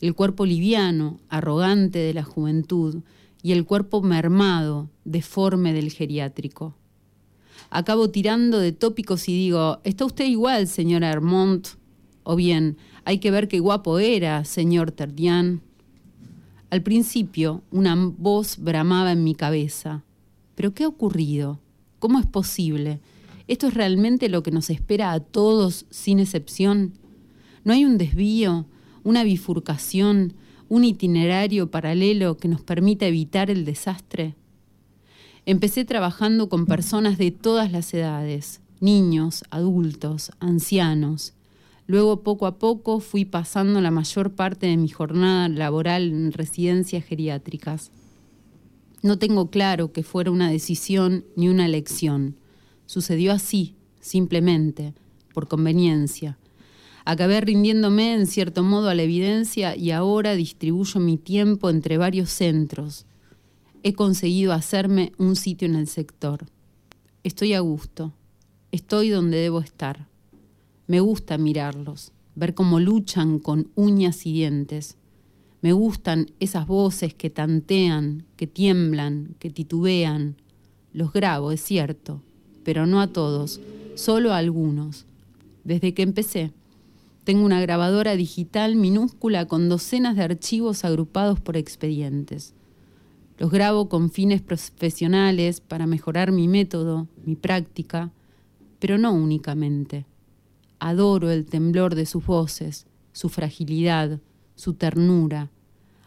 El 0.00 0.14
cuerpo 0.14 0.44
liviano, 0.44 1.20
arrogante 1.28 2.00
de 2.00 2.12
la 2.12 2.24
juventud, 2.24 3.02
y 3.42 3.52
el 3.52 3.64
cuerpo 3.64 4.02
mermado, 4.02 4.90
deforme 5.04 5.72
del 5.72 5.90
geriátrico. 5.90 6.74
Acabo 7.70 8.10
tirando 8.10 8.58
de 8.58 8.72
tópicos 8.72 9.28
y 9.28 9.34
digo, 9.34 9.80
¿está 9.84 10.04
usted 10.04 10.24
igual, 10.24 10.66
señora 10.68 11.10
Hermont? 11.10 11.68
O 12.22 12.36
bien, 12.36 12.76
hay 13.04 13.18
que 13.18 13.30
ver 13.30 13.48
qué 13.48 13.60
guapo 13.60 13.98
era, 13.98 14.44
señor 14.44 14.92
Terdian. 14.92 15.62
Al 16.70 16.82
principio, 16.82 17.62
una 17.70 17.94
voz 17.96 18.58
bramaba 18.58 19.12
en 19.12 19.24
mi 19.24 19.34
cabeza. 19.34 20.04
¿Pero 20.54 20.74
qué 20.74 20.84
ha 20.84 20.88
ocurrido? 20.88 21.60
¿Cómo 21.98 22.18
es 22.18 22.26
posible? 22.26 23.00
¿Esto 23.46 23.68
es 23.68 23.74
realmente 23.74 24.28
lo 24.28 24.42
que 24.42 24.50
nos 24.50 24.68
espera 24.68 25.12
a 25.12 25.20
todos 25.20 25.86
sin 25.88 26.18
excepción? 26.18 26.92
¿No 27.64 27.72
hay 27.72 27.84
un 27.84 27.96
desvío, 27.96 28.66
una 29.04 29.24
bifurcación, 29.24 30.34
un 30.68 30.84
itinerario 30.84 31.70
paralelo 31.70 32.36
que 32.36 32.48
nos 32.48 32.60
permita 32.60 33.06
evitar 33.06 33.50
el 33.50 33.64
desastre? 33.64 34.34
Empecé 35.46 35.84
trabajando 35.84 36.48
con 36.48 36.66
personas 36.66 37.16
de 37.16 37.30
todas 37.30 37.72
las 37.72 37.92
edades, 37.94 38.60
niños, 38.80 39.44
adultos, 39.50 40.30
ancianos. 40.40 41.32
Luego, 41.86 42.22
poco 42.22 42.46
a 42.46 42.58
poco, 42.58 43.00
fui 43.00 43.24
pasando 43.24 43.80
la 43.80 43.90
mayor 43.90 44.32
parte 44.32 44.66
de 44.66 44.76
mi 44.76 44.88
jornada 44.88 45.48
laboral 45.48 46.10
en 46.10 46.32
residencias 46.32 47.04
geriátricas. 47.04 47.90
No 49.02 49.18
tengo 49.18 49.48
claro 49.48 49.92
que 49.92 50.02
fuera 50.02 50.30
una 50.30 50.50
decisión 50.50 51.24
ni 51.34 51.48
una 51.48 51.64
elección. 51.64 52.36
Sucedió 52.84 53.32
así, 53.32 53.74
simplemente, 54.00 54.92
por 55.32 55.48
conveniencia. 55.48 56.36
Acabé 57.10 57.40
rindiéndome 57.40 58.12
en 58.12 58.26
cierto 58.26 58.62
modo 58.62 58.90
a 58.90 58.94
la 58.94 59.02
evidencia 59.02 59.74
y 59.74 59.92
ahora 59.92 60.34
distribuyo 60.34 61.00
mi 61.00 61.16
tiempo 61.16 61.70
entre 61.70 61.96
varios 61.96 62.28
centros. 62.28 63.06
He 63.82 63.94
conseguido 63.94 64.52
hacerme 64.52 65.12
un 65.16 65.34
sitio 65.34 65.66
en 65.66 65.76
el 65.76 65.86
sector. 65.86 66.44
Estoy 67.24 67.54
a 67.54 67.60
gusto. 67.60 68.12
Estoy 68.72 69.08
donde 69.08 69.38
debo 69.38 69.60
estar. 69.60 70.06
Me 70.86 71.00
gusta 71.00 71.38
mirarlos, 71.38 72.12
ver 72.34 72.52
cómo 72.52 72.78
luchan 72.78 73.38
con 73.38 73.70
uñas 73.74 74.26
y 74.26 74.34
dientes. 74.34 74.98
Me 75.62 75.72
gustan 75.72 76.30
esas 76.40 76.66
voces 76.66 77.14
que 77.14 77.30
tantean, 77.30 78.26
que 78.36 78.46
tiemblan, 78.46 79.34
que 79.38 79.48
titubean. 79.48 80.36
Los 80.92 81.14
grabo, 81.14 81.52
es 81.52 81.62
cierto, 81.62 82.20
pero 82.64 82.84
no 82.84 83.00
a 83.00 83.06
todos, 83.06 83.62
solo 83.94 84.34
a 84.34 84.36
algunos. 84.36 85.06
Desde 85.64 85.94
que 85.94 86.02
empecé, 86.02 86.52
tengo 87.28 87.44
una 87.44 87.60
grabadora 87.60 88.16
digital 88.16 88.74
minúscula 88.74 89.44
con 89.44 89.68
docenas 89.68 90.16
de 90.16 90.22
archivos 90.22 90.86
agrupados 90.86 91.38
por 91.38 91.58
expedientes. 91.58 92.54
Los 93.36 93.50
grabo 93.50 93.90
con 93.90 94.10
fines 94.10 94.40
profesionales 94.40 95.60
para 95.60 95.86
mejorar 95.86 96.32
mi 96.32 96.48
método, 96.48 97.06
mi 97.26 97.36
práctica, 97.36 98.10
pero 98.78 98.96
no 98.96 99.12
únicamente. 99.12 100.06
Adoro 100.78 101.30
el 101.30 101.44
temblor 101.44 101.96
de 101.96 102.06
sus 102.06 102.24
voces, 102.24 102.86
su 103.12 103.28
fragilidad, 103.28 104.20
su 104.54 104.72
ternura. 104.72 105.50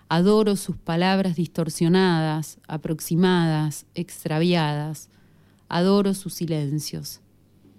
Adoro 0.10 0.56
sus 0.56 0.76
palabras 0.76 1.36
distorsionadas, 1.36 2.58
aproximadas, 2.68 3.86
extraviadas. 3.94 5.08
Adoro 5.70 6.16
sus 6.16 6.34
silencios. 6.34 7.22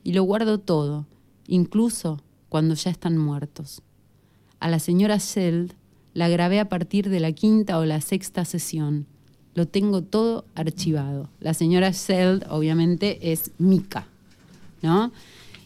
Y 0.04 0.12
lo 0.12 0.22
guardo 0.22 0.60
todo, 0.60 1.06
incluso 1.48 2.22
cuando 2.52 2.74
ya 2.74 2.90
están 2.90 3.16
muertos. 3.16 3.80
A 4.60 4.68
la 4.68 4.78
señora 4.78 5.16
Sheld 5.16 5.72
la 6.12 6.28
grabé 6.28 6.60
a 6.60 6.68
partir 6.68 7.08
de 7.08 7.18
la 7.18 7.32
quinta 7.32 7.78
o 7.78 7.86
la 7.86 8.02
sexta 8.02 8.44
sesión. 8.44 9.06
Lo 9.54 9.66
tengo 9.66 10.02
todo 10.02 10.44
archivado. 10.54 11.30
La 11.40 11.54
señora 11.54 11.92
Sheld, 11.92 12.44
obviamente, 12.50 13.32
es 13.32 13.52
Mika, 13.56 14.06
¿no? 14.82 15.12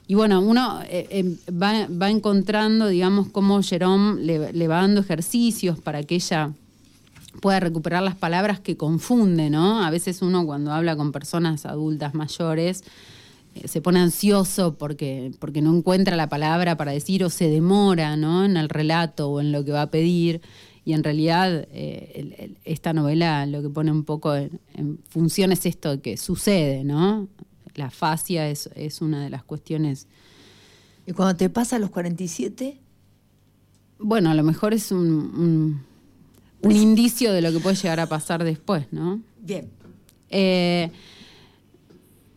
Y 0.06 0.14
bueno, 0.14 0.40
uno 0.40 0.80
eh, 0.84 1.08
eh, 1.10 1.36
va, 1.50 2.08
encontrando, 2.08 2.86
digamos, 2.86 3.30
cómo 3.30 3.60
Jerome 3.64 4.22
le, 4.22 4.52
le 4.52 4.68
va 4.68 4.76
dando 4.76 5.00
ejercicios 5.00 5.80
para 5.80 6.04
que 6.04 6.14
ella 6.14 6.52
pueda 7.40 7.58
recuperar 7.58 8.04
las 8.04 8.14
palabras 8.14 8.60
que 8.60 8.76
confunde, 8.76 9.50
¿no? 9.50 9.82
A 9.82 9.90
veces 9.90 10.22
uno 10.22 10.46
cuando 10.46 10.70
habla 10.70 10.94
con 10.94 11.10
personas 11.10 11.66
adultas 11.66 12.14
mayores 12.14 12.84
se 13.66 13.80
pone 13.80 14.00
ansioso 14.00 14.76
porque, 14.76 15.32
porque 15.38 15.62
no 15.62 15.74
encuentra 15.76 16.16
la 16.16 16.28
palabra 16.28 16.76
para 16.76 16.92
decir 16.92 17.24
o 17.24 17.30
se 17.30 17.48
demora, 17.48 18.16
¿no? 18.16 18.44
En 18.44 18.56
el 18.56 18.68
relato 18.68 19.28
o 19.30 19.40
en 19.40 19.52
lo 19.52 19.64
que 19.64 19.72
va 19.72 19.82
a 19.82 19.90
pedir. 19.90 20.40
Y 20.84 20.92
en 20.92 21.02
realidad 21.02 21.66
eh, 21.72 22.12
el- 22.14 22.32
el- 22.38 22.58
esta 22.64 22.92
novela 22.92 23.44
lo 23.46 23.60
que 23.62 23.68
pone 23.68 23.90
un 23.90 24.04
poco 24.04 24.34
en, 24.36 24.60
en 24.74 24.98
función 25.08 25.50
es 25.52 25.66
esto 25.66 26.00
que 26.00 26.16
sucede, 26.16 26.84
¿no? 26.84 27.28
La 27.74 27.90
fascia 27.90 28.48
es, 28.48 28.70
es 28.76 29.00
una 29.02 29.22
de 29.22 29.30
las 29.30 29.42
cuestiones 29.44 30.06
Y 31.06 31.12
cuando 31.12 31.36
te 31.36 31.50
pasa 31.50 31.76
a 31.76 31.78
los 31.78 31.90
47, 31.90 32.78
Bueno, 33.98 34.30
a 34.30 34.34
lo 34.34 34.42
mejor 34.42 34.74
es 34.74 34.92
un, 34.92 35.06
un, 35.08 35.80
un 36.62 36.72
indicio 36.76 37.32
de 37.32 37.42
lo 37.42 37.50
que 37.52 37.58
puede 37.60 37.76
llegar 37.76 37.98
a 38.00 38.06
pasar 38.08 38.44
después, 38.44 38.86
¿no? 38.92 39.20
bien. 39.40 39.68
Eh, 40.30 40.90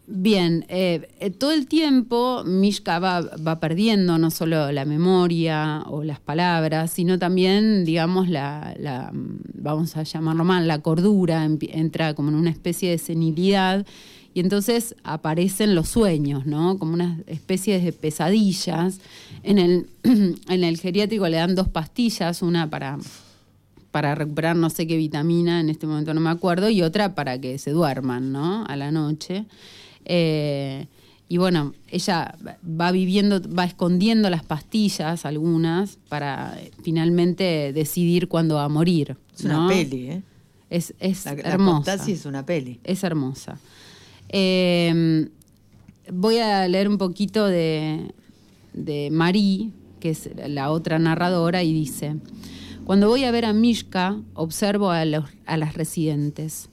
bien, 0.10 0.66
eh, 0.70 1.08
eh, 1.20 1.30
todo 1.30 1.52
el 1.52 1.68
tiempo 1.68 2.44
Mishka 2.44 3.00
va, 3.00 3.22
va 3.22 3.60
perdiendo 3.60 4.18
no 4.18 4.32
solo 4.32 4.72
la 4.72 4.86
memoria 4.86 5.84
o 5.88 6.04
las 6.04 6.20
palabras, 6.20 6.92
sino 6.92 7.20
también, 7.20 7.86
digamos, 7.86 8.28
la, 8.28 9.12
mm, 9.14 9.62
vamos 9.62 9.96
a 9.96 10.04
llamarlo 10.04 10.44
mal, 10.44 10.68
la 10.68 10.80
cordura, 10.80 11.46
entra 11.46 12.16
como 12.16 12.30
en 12.30 12.36
una 12.36 12.50
especie 12.50 12.90
de 12.90 12.98
senilidad 12.98 13.86
y 14.34 14.40
entonces 14.40 14.96
aparecen 15.04 15.76
los 15.76 15.90
sueños, 15.90 16.46
¿no? 16.46 16.78
Como 16.78 16.94
una 16.94 17.20
especie 17.28 17.80
de 17.80 17.92
pesadillas. 17.94 19.00
En 19.44 19.60
el, 19.60 19.90
en 20.04 20.64
el 20.64 20.78
geriátrico 20.78 21.28
le 21.28 21.38
dan 21.38 21.56
dos 21.56 21.68
pastillas, 21.68 22.42
una 22.42 22.70
para, 22.70 22.98
para 23.92 24.16
recuperar 24.16 24.56
no 24.56 24.70
sé 24.70 24.88
qué 24.88 24.98
vitamina, 24.98 25.60
en 25.60 25.70
este 25.70 25.88
momento 25.88 26.14
no 26.14 26.22
me 26.22 26.30
acuerdo, 26.30 26.70
y 26.70 26.82
otra 26.82 27.16
para 27.16 27.40
que 27.40 27.58
se 27.58 27.72
duerman, 27.72 28.32
¿no? 28.32 28.66
A 28.66 28.76
la 28.76 28.92
noche. 28.92 29.46
Eh, 30.06 30.88
y 31.28 31.38
bueno, 31.38 31.74
ella 31.90 32.36
va 32.68 32.92
viviendo, 32.92 33.40
va 33.54 33.64
escondiendo 33.66 34.30
las 34.32 34.44
pastillas, 34.44 35.26
algunas, 35.26 35.98
para 36.10 36.58
finalmente 36.84 37.72
decidir 37.74 38.28
cuándo 38.28 38.56
va 38.56 38.64
a 38.64 38.70
morir. 38.70 39.16
Es 39.38 39.46
una 39.46 39.68
peli, 39.68 40.10
¿eh? 40.10 40.24
Es, 40.72 40.94
es 41.00 41.26
La, 41.26 41.34
la 41.36 41.42
hermosa. 41.42 41.92
Contasi 41.94 42.14
es 42.14 42.26
una 42.26 42.46
peli. 42.46 42.80
Es 42.84 43.04
hermosa. 43.04 43.60
Eh, 44.30 45.30
voy 46.12 46.38
a 46.40 46.68
leer 46.68 46.88
un 46.88 46.98
poquito 46.98 47.46
de, 47.48 48.14
de 48.74 49.10
Marie, 49.12 49.70
que 50.00 50.12
es 50.12 50.30
la 50.48 50.72
otra 50.72 50.98
narradora, 51.00 51.64
y 51.64 51.74
dice, 51.74 52.16
cuando 52.86 53.08
voy 53.08 53.24
a 53.24 53.32
ver 53.32 53.46
a 53.46 53.54
Mishka, 53.54 54.18
observo 54.34 54.90
a, 54.92 55.06
los- 55.06 55.30
a 55.46 55.58
las 55.58 55.74
residentes, 55.76 56.70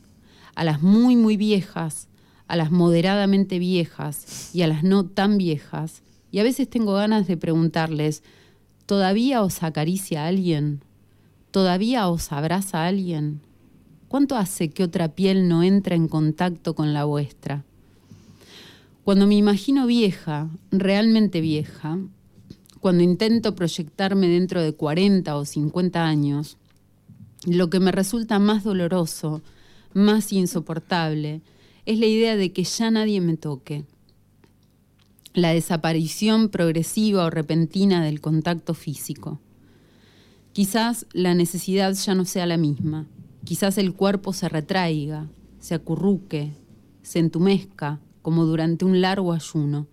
a 0.54 0.64
las 0.64 0.80
muy, 0.82 1.16
muy 1.16 1.36
viejas, 1.36 2.08
a 2.48 2.56
las 2.56 2.70
moderadamente 2.70 3.58
viejas 3.58 4.50
y 4.54 4.62
a 4.62 4.66
las 4.66 4.82
no 4.82 5.06
tan 5.06 5.38
viejas, 5.38 6.02
y 6.30 6.38
a 6.38 6.42
veces 6.42 6.68
tengo 6.68 6.94
ganas 6.94 7.26
de 7.26 7.36
preguntarles, 7.36 8.22
¿todavía 8.84 9.42
os 9.42 9.62
acaricia 9.62 10.26
alguien? 10.26 10.82
¿Todavía 11.50 12.08
os 12.08 12.32
abraza 12.32 12.86
alguien? 12.86 13.40
¿Cuánto 14.08 14.36
hace 14.36 14.70
que 14.70 14.84
otra 14.84 15.08
piel 15.08 15.48
no 15.48 15.62
entra 15.62 15.96
en 15.96 16.08
contacto 16.08 16.74
con 16.74 16.92
la 16.92 17.04
vuestra? 17.04 17.64
Cuando 19.04 19.26
me 19.26 19.36
imagino 19.36 19.86
vieja, 19.86 20.50
realmente 20.70 21.40
vieja, 21.40 21.98
cuando 22.80 23.02
intento 23.02 23.54
proyectarme 23.54 24.28
dentro 24.28 24.60
de 24.62 24.72
40 24.74 25.36
o 25.36 25.44
50 25.44 26.04
años, 26.04 26.56
lo 27.46 27.70
que 27.70 27.80
me 27.80 27.92
resulta 27.92 28.38
más 28.38 28.64
doloroso, 28.64 29.42
más 29.94 30.32
insoportable, 30.32 31.40
es 31.86 32.00
la 32.00 32.06
idea 32.06 32.36
de 32.36 32.52
que 32.52 32.64
ya 32.64 32.90
nadie 32.90 33.20
me 33.20 33.36
toque. 33.36 33.84
La 35.34 35.50
desaparición 35.52 36.48
progresiva 36.48 37.24
o 37.24 37.30
repentina 37.30 38.04
del 38.04 38.20
contacto 38.20 38.74
físico. 38.74 39.40
Quizás 40.52 41.06
la 41.12 41.34
necesidad 41.34 41.94
ya 41.94 42.14
no 42.14 42.24
sea 42.24 42.46
la 42.46 42.56
misma. 42.56 43.06
Quizás 43.44 43.78
el 43.78 43.94
cuerpo 43.94 44.32
se 44.32 44.48
retraiga, 44.48 45.28
se 45.60 45.74
acurruque, 45.74 46.52
se 47.02 47.20
entumezca, 47.20 48.00
como 48.20 48.44
durante 48.46 48.84
un 48.84 49.00
largo 49.00 49.32
ayuno. 49.32 49.86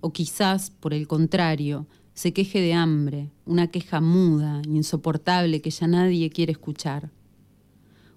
O 0.00 0.12
quizás, 0.12 0.70
por 0.70 0.94
el 0.94 1.08
contrario, 1.08 1.86
se 2.14 2.32
queje 2.32 2.60
de 2.60 2.74
hambre, 2.74 3.30
una 3.46 3.66
queja 3.66 4.00
muda, 4.00 4.62
insoportable 4.68 5.60
que 5.60 5.70
ya 5.70 5.88
nadie 5.88 6.30
quiere 6.30 6.52
escuchar. 6.52 7.10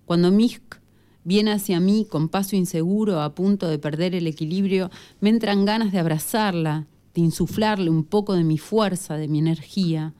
Cuando 0.05 0.31
Mishk 0.31 0.79
viene 1.25 1.51
hacia 1.51 1.81
mí 1.81 2.07
con 2.09 2.29
paso 2.29 2.55
inseguro, 2.55 3.21
a 3.21 3.35
punto 3.35 3.67
de 3.67 3.79
perder 3.79 4.15
el 4.15 4.27
equilibrio, 4.27 4.89
me 5.19 5.29
entran 5.29 5.65
ganas 5.65 5.91
de 5.91 5.99
abrazarla, 5.99 6.87
de 7.13 7.21
insuflarle 7.21 7.89
un 7.89 8.05
poco 8.05 8.35
de 8.35 8.43
mi 8.45 8.57
fuerza, 8.57 9.17
de 9.17 9.27
mi 9.27 9.39
energía, 9.39 10.13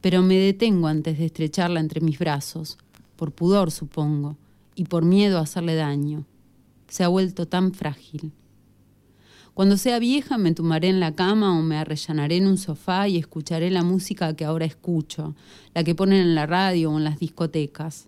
pero 0.00 0.22
me 0.22 0.36
detengo 0.36 0.88
antes 0.88 1.18
de 1.18 1.26
estrecharla 1.26 1.80
entre 1.80 2.00
mis 2.00 2.18
brazos, 2.18 2.78
por 3.14 3.32
pudor 3.32 3.70
supongo, 3.70 4.36
y 4.74 4.84
por 4.84 5.04
miedo 5.04 5.38
a 5.38 5.42
hacerle 5.42 5.74
daño. 5.74 6.24
Se 6.88 7.04
ha 7.04 7.08
vuelto 7.08 7.46
tan 7.46 7.72
frágil. 7.74 8.32
Cuando 9.52 9.76
sea 9.76 9.98
vieja 9.98 10.38
me 10.38 10.54
tumbaré 10.54 10.88
en 10.88 11.00
la 11.00 11.16
cama 11.16 11.58
o 11.58 11.62
me 11.62 11.76
arrellanaré 11.76 12.36
en 12.36 12.46
un 12.46 12.58
sofá 12.58 13.08
y 13.08 13.18
escucharé 13.18 13.70
la 13.70 13.82
música 13.82 14.34
que 14.34 14.44
ahora 14.44 14.64
escucho, 14.64 15.34
la 15.74 15.82
que 15.82 15.96
ponen 15.96 16.20
en 16.20 16.34
la 16.36 16.46
radio 16.46 16.92
o 16.92 16.96
en 16.96 17.04
las 17.04 17.18
discotecas. 17.18 18.06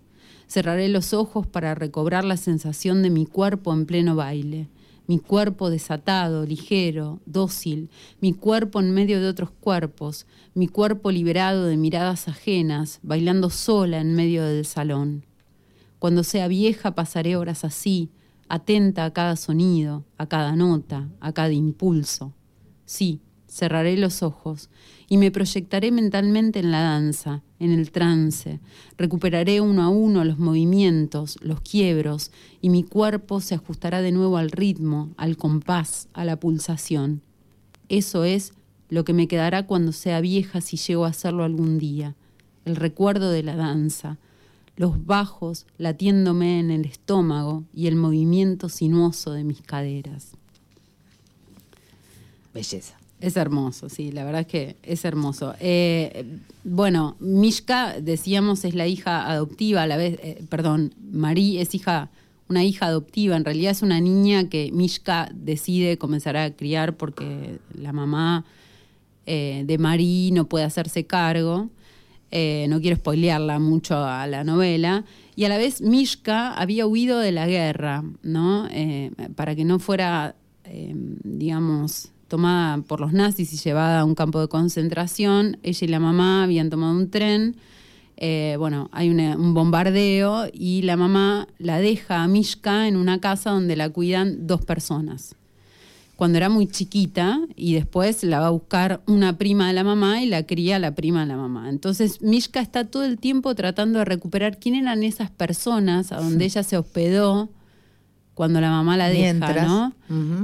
Cerraré 0.51 0.89
los 0.89 1.13
ojos 1.13 1.47
para 1.47 1.75
recobrar 1.75 2.25
la 2.25 2.35
sensación 2.35 3.03
de 3.03 3.09
mi 3.09 3.25
cuerpo 3.25 3.71
en 3.71 3.85
pleno 3.85 4.17
baile, 4.17 4.67
mi 5.07 5.17
cuerpo 5.17 5.69
desatado, 5.69 6.45
ligero, 6.45 7.21
dócil, 7.25 7.89
mi 8.19 8.33
cuerpo 8.33 8.81
en 8.81 8.91
medio 8.91 9.21
de 9.21 9.29
otros 9.29 9.49
cuerpos, 9.49 10.25
mi 10.53 10.67
cuerpo 10.67 11.09
liberado 11.09 11.67
de 11.67 11.77
miradas 11.77 12.27
ajenas, 12.27 12.99
bailando 13.01 13.49
sola 13.49 14.01
en 14.01 14.13
medio 14.13 14.43
del 14.43 14.65
salón. 14.65 15.25
Cuando 15.99 16.21
sea 16.21 16.49
vieja 16.49 16.95
pasaré 16.95 17.37
horas 17.37 17.63
así, 17.63 18.09
atenta 18.49 19.05
a 19.05 19.13
cada 19.13 19.37
sonido, 19.37 20.03
a 20.17 20.25
cada 20.25 20.57
nota, 20.57 21.07
a 21.21 21.31
cada 21.31 21.53
impulso. 21.53 22.33
Sí, 22.83 23.21
cerraré 23.51 23.97
los 23.97 24.23
ojos 24.23 24.69
y 25.09 25.17
me 25.17 25.29
proyectaré 25.29 25.91
mentalmente 25.91 26.59
en 26.59 26.71
la 26.71 26.81
danza, 26.81 27.43
en 27.59 27.71
el 27.71 27.91
trance. 27.91 28.61
Recuperaré 28.97 29.59
uno 29.59 29.83
a 29.83 29.89
uno 29.89 30.23
los 30.23 30.39
movimientos, 30.39 31.37
los 31.41 31.59
quiebros, 31.59 32.31
y 32.61 32.69
mi 32.69 32.83
cuerpo 32.83 33.41
se 33.41 33.55
ajustará 33.55 34.01
de 34.01 34.13
nuevo 34.13 34.37
al 34.37 34.51
ritmo, 34.51 35.09
al 35.17 35.35
compás, 35.35 36.07
a 36.13 36.23
la 36.23 36.39
pulsación. 36.39 37.21
Eso 37.89 38.23
es 38.23 38.53
lo 38.87 39.03
que 39.03 39.13
me 39.13 39.27
quedará 39.27 39.67
cuando 39.67 39.91
sea 39.91 40.21
vieja 40.21 40.61
si 40.61 40.77
llego 40.77 41.03
a 41.03 41.09
hacerlo 41.09 41.43
algún 41.43 41.77
día. 41.77 42.15
El 42.63 42.77
recuerdo 42.77 43.31
de 43.31 43.43
la 43.43 43.57
danza, 43.57 44.17
los 44.77 45.05
bajos 45.05 45.65
latiéndome 45.77 46.59
en 46.59 46.71
el 46.71 46.85
estómago 46.85 47.65
y 47.73 47.87
el 47.87 47.97
movimiento 47.97 48.69
sinuoso 48.69 49.33
de 49.33 49.43
mis 49.43 49.61
caderas. 49.61 50.37
Belleza. 52.53 53.00
Es 53.21 53.37
hermoso, 53.37 53.87
sí, 53.87 54.11
la 54.11 54.23
verdad 54.23 54.41
es 54.41 54.47
que 54.47 54.75
es 54.81 55.05
hermoso. 55.05 55.53
Eh, 55.59 56.25
bueno, 56.63 57.15
Mishka, 57.19 57.99
decíamos, 58.01 58.65
es 58.65 58.73
la 58.73 58.87
hija 58.87 59.29
adoptiva, 59.29 59.83
a 59.83 59.87
la 59.87 59.95
vez, 59.95 60.19
eh, 60.23 60.43
perdón, 60.49 60.95
Marí 61.11 61.59
es 61.59 61.75
hija, 61.75 62.09
una 62.49 62.63
hija 62.63 62.87
adoptiva, 62.87 63.37
en 63.37 63.45
realidad 63.45 63.73
es 63.73 63.83
una 63.83 64.01
niña 64.01 64.49
que 64.49 64.71
Mishka 64.73 65.29
decide 65.35 65.99
comenzar 65.99 66.35
a 66.35 66.49
criar 66.55 66.97
porque 66.97 67.59
la 67.75 67.93
mamá 67.93 68.43
eh, 69.27 69.65
de 69.67 69.77
Marí 69.77 70.31
no 70.31 70.49
puede 70.49 70.65
hacerse 70.65 71.05
cargo. 71.05 71.69
No 72.33 72.79
quiero 72.79 72.95
spoilearla 72.95 73.59
mucho 73.59 73.97
a 74.05 74.25
la 74.25 74.45
novela. 74.45 75.03
Y 75.35 75.43
a 75.43 75.49
la 75.49 75.57
vez 75.57 75.81
Mishka 75.81 76.53
había 76.53 76.87
huido 76.87 77.19
de 77.19 77.33
la 77.33 77.45
guerra, 77.45 78.05
¿no? 78.23 78.69
Para 79.35 79.53
que 79.53 79.65
no 79.65 79.79
fuera, 79.79 80.35
digamos, 80.65 82.13
tomada 82.31 82.77
por 82.81 82.99
los 82.99 83.13
nazis 83.13 83.53
y 83.53 83.57
llevada 83.57 83.99
a 83.99 84.05
un 84.05 84.15
campo 84.15 84.39
de 84.41 84.47
concentración. 84.47 85.57
Ella 85.61 85.85
y 85.85 85.89
la 85.89 85.99
mamá 85.99 86.43
habían 86.43 86.69
tomado 86.71 86.93
un 86.95 87.11
tren. 87.11 87.55
Eh, 88.17 88.55
bueno, 88.57 88.89
hay 88.91 89.09
una- 89.09 89.35
un 89.37 89.53
bombardeo 89.53 90.45
y 90.53 90.81
la 90.83 90.95
mamá 90.97 91.47
la 91.59 91.77
deja 91.79 92.23
a 92.23 92.27
Mishka 92.27 92.87
en 92.87 92.95
una 92.95 93.19
casa 93.19 93.51
donde 93.51 93.75
la 93.75 93.89
cuidan 93.89 94.47
dos 94.47 94.63
personas 94.65 95.35
cuando 96.15 96.37
era 96.37 96.49
muy 96.49 96.67
chiquita 96.67 97.39
y 97.55 97.73
después 97.73 98.23
la 98.23 98.39
va 98.39 98.47
a 98.47 98.51
buscar 98.51 99.01
una 99.07 99.39
prima 99.39 99.67
de 99.67 99.73
la 99.73 99.83
mamá 99.83 100.21
y 100.21 100.27
la 100.27 100.43
cría 100.43 100.77
la 100.77 100.93
prima 100.93 101.21
de 101.21 101.25
la 101.25 101.35
mamá. 101.37 101.67
Entonces 101.67 102.21
Mishka 102.21 102.61
está 102.61 102.85
todo 102.85 103.05
el 103.05 103.17
tiempo 103.17 103.55
tratando 103.55 103.97
de 103.99 104.05
recuperar 104.05 104.59
quién 104.59 104.75
eran 104.75 105.01
esas 105.01 105.31
personas 105.31 106.11
a 106.11 106.17
donde 106.17 106.45
ella 106.45 106.61
se 106.61 106.77
hospedó 106.77 107.49
cuando 108.41 108.59
la 108.59 108.71
mamá 108.71 108.97
la 108.97 109.07
deja, 109.07 109.21
Mientras. 109.21 109.67
¿no? 109.67 109.93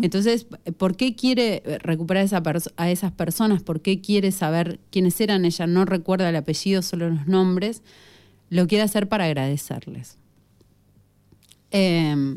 Entonces, 0.04 0.46
¿por 0.78 0.96
qué 0.96 1.16
quiere 1.16 1.64
recuperar 1.82 2.24
esa 2.24 2.44
a 2.76 2.92
esas 2.92 3.12
personas? 3.12 3.64
¿Por 3.64 3.82
qué 3.82 4.02
quiere 4.02 4.32
saber 4.32 4.80
quiénes 4.92 5.20
eran? 5.20 5.46
Ella 5.46 5.66
no 5.66 5.84
recuerda 5.84 6.30
el 6.30 6.36
apellido, 6.36 6.84
solo 6.84 7.10
los 7.10 7.26
nombres. 7.26 7.82
Lo 8.52 8.68
quiere 8.68 8.84
hacer 8.84 9.10
para 9.10 9.26
agradecerles. 9.26 10.20
Eh, 11.72 12.36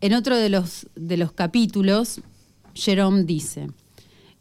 en 0.00 0.12
otro 0.12 0.36
de 0.36 0.48
los, 0.48 0.88
de 0.96 1.18
los 1.18 1.30
capítulos, 1.30 2.20
Jerome 2.74 3.22
dice, 3.22 3.68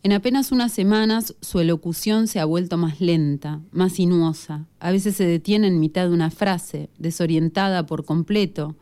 en 0.02 0.14
apenas 0.14 0.52
unas 0.52 0.74
semanas 0.74 1.36
su 1.42 1.60
elocución 1.60 2.26
se 2.28 2.40
ha 2.40 2.46
vuelto 2.46 2.76
más 2.78 3.02
lenta, 3.02 3.62
más 3.72 3.94
sinuosa. 3.94 4.66
A 4.80 4.90
veces 4.90 5.16
se 5.16 5.28
detiene 5.28 5.68
en 5.68 5.80
mitad 5.80 6.08
de 6.08 6.14
una 6.16 6.32
frase, 6.32 6.90
desorientada 6.98 7.86
por 7.86 8.04
completo, 8.04 8.76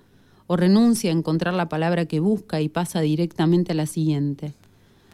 o 0.52 0.58
renuncia 0.58 1.12
a 1.12 1.14
encontrar 1.14 1.54
la 1.54 1.70
palabra 1.70 2.08
que 2.08 2.20
busca 2.20 2.60
y 2.60 2.68
pasa 2.68 3.00
directamente 3.00 3.72
a 3.72 3.76
la 3.76 3.86
siguiente. 3.86 4.54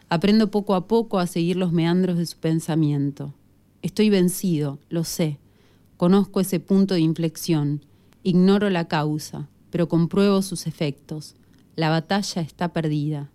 Aprendo 0.08 0.50
poco 0.50 0.74
a 0.74 0.88
poco 0.88 1.20
a 1.20 1.28
seguir 1.28 1.56
los 1.56 1.70
meandros 1.70 2.18
de 2.18 2.26
su 2.26 2.38
pensamiento. 2.38 3.32
Estoy 3.80 4.10
vencido, 4.10 4.80
lo 4.88 5.04
sé. 5.04 5.38
Conozco 5.96 6.40
ese 6.40 6.58
punto 6.58 6.94
de 6.94 7.02
inflexión. 7.02 7.84
Ignoro 8.24 8.68
la 8.68 8.88
causa, 8.88 9.48
pero 9.70 9.88
compruebo 9.88 10.42
sus 10.42 10.66
efectos. 10.66 11.36
La 11.76 11.88
batalla 11.88 12.42
está 12.42 12.72
perdida. 12.72 13.30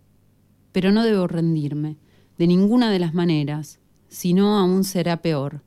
Pero 0.74 0.92
no 0.92 1.06
debo 1.06 1.28
rendirme, 1.28 1.96
de 2.38 2.48
ninguna 2.48 2.92
de 2.92 3.00
las 3.00 3.14
maneras, 3.14 3.80
si 4.10 4.34
no 4.34 4.60
aún 4.60 4.84
será 4.84 5.22
peor. 5.22 5.62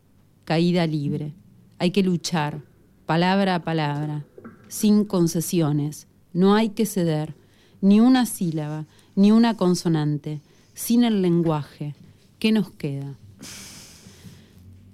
Caída 0.44 0.87
libre. 0.87 1.33
Hay 1.79 1.92
que 1.92 2.03
luchar, 2.03 2.61
palabra 3.07 3.55
a 3.55 3.64
palabra, 3.64 4.27
sin 4.68 5.07
concesiones. 5.07 6.06
No 6.37 6.55
hay 6.55 6.68
que 6.68 6.85
ceder, 6.85 7.35
ni 7.81 7.99
una 7.99 8.27
sílaba, 8.27 8.85
ni 9.14 9.33
una 9.33 9.57
consonante, 9.57 10.42
sin 10.75 11.03
el 11.03 11.22
lenguaje. 11.22 11.94
¿Qué 12.38 12.53
nos 12.53 12.70
queda? 12.72 13.14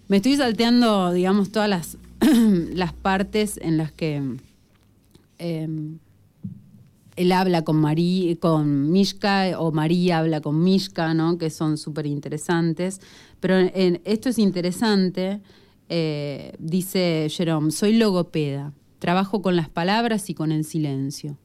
Me 0.06 0.18
estoy 0.18 0.36
salteando, 0.36 1.10
digamos, 1.10 1.50
todas 1.50 1.68
las, 1.68 1.98
las 2.72 2.92
partes 2.92 3.58
en 3.60 3.76
las 3.76 3.90
que 3.90 4.22
em, 5.38 5.98
él 7.16 7.32
habla 7.32 7.62
con 7.62 7.74
Marí, 7.74 8.38
con 8.40 8.92
Mishka 8.92 9.58
o 9.58 9.72
María 9.72 10.20
habla 10.20 10.40
con 10.42 10.62
Mishka, 10.62 11.12
¿no? 11.12 11.38
Que 11.38 11.50
son 11.50 11.76
súper 11.76 12.06
interesantes. 12.06 13.00
Pero 13.40 13.56
esto 14.04 14.28
es 14.28 14.38
interesante. 14.38 15.40
eh, 15.88 16.54
dice 16.60 17.26
Jerome, 17.28 17.72
soy 17.72 17.94
logopeda. 17.94 18.72
Trabajo 19.02 19.42
con 19.42 19.56
las 19.56 19.68
palabras 19.68 20.30
y 20.30 20.34
con 20.34 20.52
el 20.52 20.64
silencio, 20.64 21.36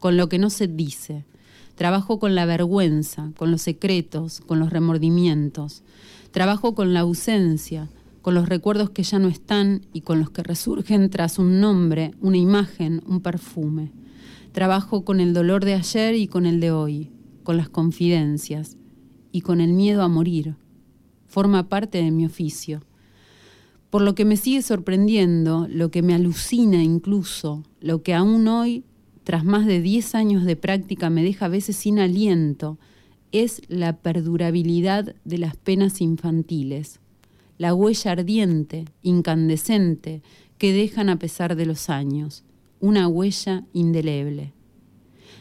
con 0.00 0.18
lo 0.18 0.28
que 0.28 0.38
no 0.38 0.50
se 0.50 0.68
dice. 0.68 1.24
Trabajo 1.74 2.18
con 2.18 2.34
la 2.34 2.44
vergüenza, 2.44 3.32
con 3.38 3.50
los 3.50 3.62
secretos, 3.62 4.42
con 4.42 4.58
los 4.58 4.68
remordimientos. 4.68 5.82
Trabajo 6.30 6.74
con 6.74 6.92
la 6.92 7.00
ausencia, 7.00 7.88
con 8.20 8.34
los 8.34 8.50
recuerdos 8.50 8.90
que 8.90 9.02
ya 9.02 9.18
no 9.18 9.28
están 9.28 9.86
y 9.94 10.02
con 10.02 10.20
los 10.20 10.28
que 10.28 10.42
resurgen 10.42 11.08
tras 11.08 11.38
un 11.38 11.58
nombre, 11.58 12.12
una 12.20 12.36
imagen, 12.36 13.02
un 13.06 13.22
perfume. 13.22 13.92
Trabajo 14.52 15.06
con 15.06 15.18
el 15.18 15.32
dolor 15.32 15.64
de 15.64 15.72
ayer 15.72 16.16
y 16.16 16.26
con 16.26 16.44
el 16.44 16.60
de 16.60 16.70
hoy, 16.70 17.12
con 17.44 17.56
las 17.56 17.70
confidencias 17.70 18.76
y 19.32 19.40
con 19.40 19.62
el 19.62 19.72
miedo 19.72 20.02
a 20.02 20.08
morir. 20.08 20.56
Forma 21.24 21.70
parte 21.70 21.96
de 21.96 22.10
mi 22.10 22.26
oficio. 22.26 22.82
Por 23.90 24.02
lo 24.02 24.14
que 24.14 24.24
me 24.24 24.36
sigue 24.36 24.62
sorprendiendo, 24.62 25.66
lo 25.70 25.90
que 25.90 26.02
me 26.02 26.14
alucina 26.14 26.82
incluso, 26.82 27.62
lo 27.80 28.02
que 28.02 28.14
aún 28.14 28.48
hoy, 28.48 28.84
tras 29.24 29.44
más 29.44 29.66
de 29.66 29.80
10 29.80 30.14
años 30.14 30.44
de 30.44 30.56
práctica, 30.56 31.08
me 31.10 31.22
deja 31.22 31.46
a 31.46 31.50
veces 31.50 31.76
sin 31.76 31.98
aliento, 31.98 32.78
es 33.32 33.62
la 33.68 33.96
perdurabilidad 33.96 35.14
de 35.24 35.38
las 35.38 35.56
penas 35.56 36.00
infantiles, 36.00 37.00
la 37.58 37.74
huella 37.74 38.12
ardiente, 38.12 38.86
incandescente, 39.02 40.22
que 40.58 40.72
dejan 40.72 41.08
a 41.08 41.18
pesar 41.18 41.56
de 41.56 41.66
los 41.66 41.90
años, 41.90 42.44
una 42.80 43.08
huella 43.08 43.64
indeleble. 43.72 44.52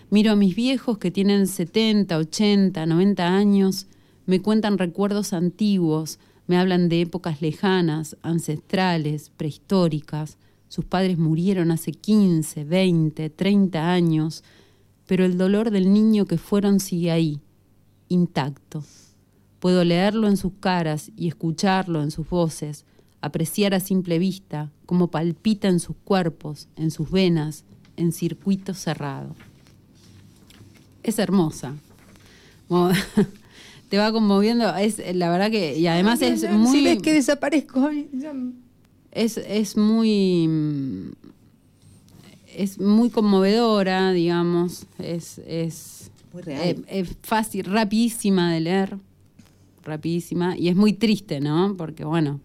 Miro 0.09 0.31
a 0.31 0.35
mis 0.35 0.55
viejos 0.55 0.97
que 0.97 1.11
tienen 1.11 1.47
70, 1.47 2.17
80, 2.17 2.85
90 2.85 3.27
años, 3.27 3.87
me 4.25 4.41
cuentan 4.41 4.77
recuerdos 4.77 5.33
antiguos, 5.33 6.19
me 6.47 6.57
hablan 6.57 6.89
de 6.89 7.01
épocas 7.01 7.41
lejanas, 7.41 8.17
ancestrales, 8.21 9.31
prehistóricas. 9.35 10.37
Sus 10.67 10.85
padres 10.85 11.17
murieron 11.17 11.71
hace 11.71 11.91
15, 11.91 12.63
20, 12.65 13.29
30 13.29 13.91
años, 13.91 14.43
pero 15.07 15.25
el 15.25 15.37
dolor 15.37 15.71
del 15.71 15.91
niño 15.91 16.25
que 16.25 16.37
fueron 16.37 16.79
sigue 16.79 17.11
ahí, 17.11 17.39
intacto. 18.09 18.83
Puedo 19.59 19.83
leerlo 19.83 20.27
en 20.27 20.37
sus 20.37 20.53
caras 20.59 21.11
y 21.15 21.27
escucharlo 21.27 22.03
en 22.03 22.11
sus 22.11 22.29
voces, 22.29 22.85
apreciar 23.21 23.73
a 23.73 23.79
simple 23.79 24.19
vista 24.19 24.71
cómo 24.85 25.09
palpita 25.09 25.67
en 25.67 25.79
sus 25.79 25.95
cuerpos, 26.03 26.67
en 26.75 26.91
sus 26.91 27.09
venas, 27.09 27.65
en 27.97 28.11
circuito 28.11 28.73
cerrado. 28.73 29.35
Es 31.01 31.17
hermosa. 31.17 31.75
Te 33.89 33.97
va 33.97 34.11
conmoviendo, 34.11 34.75
es 34.75 34.99
la 35.15 35.29
verdad 35.29 35.51
que, 35.51 35.77
y 35.77 35.87
además 35.87 36.21
es 36.21 36.49
muy... 36.49 36.79
Si 36.79 36.83
ves 36.83 37.01
que 37.01 37.13
desaparezco, 37.13 37.89
es, 39.11 39.37
es 39.37 39.77
muy 39.77 41.13
es 42.55 42.79
muy 42.79 43.09
conmovedora, 43.09 44.11
digamos, 44.11 44.85
es, 44.97 45.39
es 45.45 46.11
Muy 46.33 46.41
real. 46.41 46.61
eh, 46.63 46.81
es 46.87 47.15
fácil, 47.21 47.65
rapidísima 47.65 48.53
de 48.53 48.61
leer, 48.61 48.97
rapidísima, 49.83 50.57
y 50.57 50.69
es 50.69 50.75
muy 50.75 50.93
triste, 50.93 51.39
¿no? 51.41 51.75
Porque 51.77 52.05
bueno, 52.05 52.39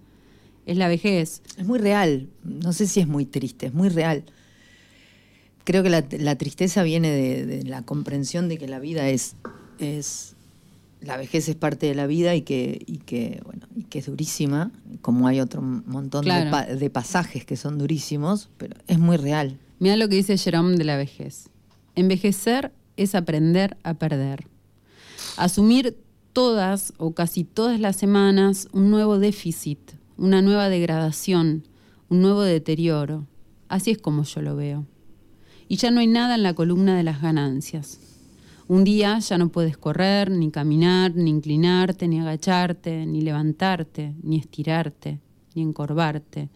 es 0.66 0.76
la 0.76 0.88
vejez. 0.88 1.42
es 1.56 1.64
muy 1.64 1.78
real. 1.78 2.28
No 2.44 2.72
sé 2.72 2.86
si 2.86 3.00
es 3.00 3.06
muy 3.08 3.24
triste, 3.24 3.66
es 3.66 3.74
muy 3.74 3.88
real. 3.88 4.24
Creo 5.64 5.82
que 5.82 5.90
la, 5.90 6.04
la 6.18 6.36
tristeza 6.36 6.82
viene 6.82 7.10
de, 7.10 7.46
de 7.46 7.62
la 7.64 7.82
comprensión 7.82 8.48
de 8.48 8.58
que 8.58 8.66
la 8.66 8.80
vida 8.80 9.08
es, 9.08 9.36
es 9.78 10.34
la 11.00 11.16
vejez 11.16 11.48
es 11.48 11.56
parte 11.56 11.86
de 11.86 11.94
la 11.94 12.06
vida 12.06 12.34
y 12.34 12.42
que, 12.42 12.82
y 12.86 12.98
que, 12.98 13.40
bueno, 13.44 13.66
y 13.74 13.84
que 13.84 14.00
es 14.00 14.06
durísima, 14.06 14.70
como 15.00 15.26
hay 15.28 15.40
otro 15.40 15.62
montón 15.62 16.24
de 16.24 16.50
pa- 16.50 16.66
de, 16.66 16.90
pasajes 16.90 17.44
que 17.44 17.56
son 17.56 17.78
durísimos, 17.78 18.50
pero 18.58 18.76
es 18.86 18.98
muy 18.98 19.16
real. 19.16 19.58
Mira 19.78 19.96
lo 19.96 20.08
que 20.08 20.16
dice 20.16 20.36
Jerome 20.36 20.76
de 20.76 20.84
la 20.84 20.96
vejez. 20.96 21.48
Envejecer 21.94 22.72
es 22.96 23.14
aprender 23.14 23.76
a 23.82 23.94
perder. 23.94 24.46
Asumir 25.36 25.96
todas 26.32 26.92
o 26.98 27.12
casi 27.14 27.44
todas 27.44 27.80
las 27.80 27.96
semanas 27.96 28.68
un 28.72 28.90
nuevo 28.90 29.18
déficit, 29.18 29.78
una 30.16 30.42
nueva 30.42 30.68
degradación, 30.68 31.64
un 32.08 32.20
nuevo 32.22 32.42
deterioro. 32.42 33.26
Así 33.68 33.90
es 33.90 33.98
como 33.98 34.24
yo 34.24 34.42
lo 34.42 34.54
veo. 34.56 34.86
Y 35.68 35.76
ya 35.76 35.90
no 35.90 36.00
hay 36.00 36.06
nada 36.08 36.34
en 36.34 36.42
la 36.42 36.54
columna 36.54 36.96
de 36.96 37.04
las 37.04 37.22
ganancias. 37.22 37.98
Un 38.70 38.84
día 38.84 39.18
ya 39.18 39.36
no 39.36 39.48
puedes 39.48 39.76
correr, 39.76 40.30
ni 40.30 40.52
caminar, 40.52 41.16
ni 41.16 41.28
inclinarte, 41.28 42.06
ni 42.06 42.20
agacharte, 42.20 43.04
ni 43.04 43.20
levantarte, 43.20 44.14
ni 44.22 44.38
estirarte, 44.38 45.18
ni 45.56 45.62
encorvarte, 45.62 46.50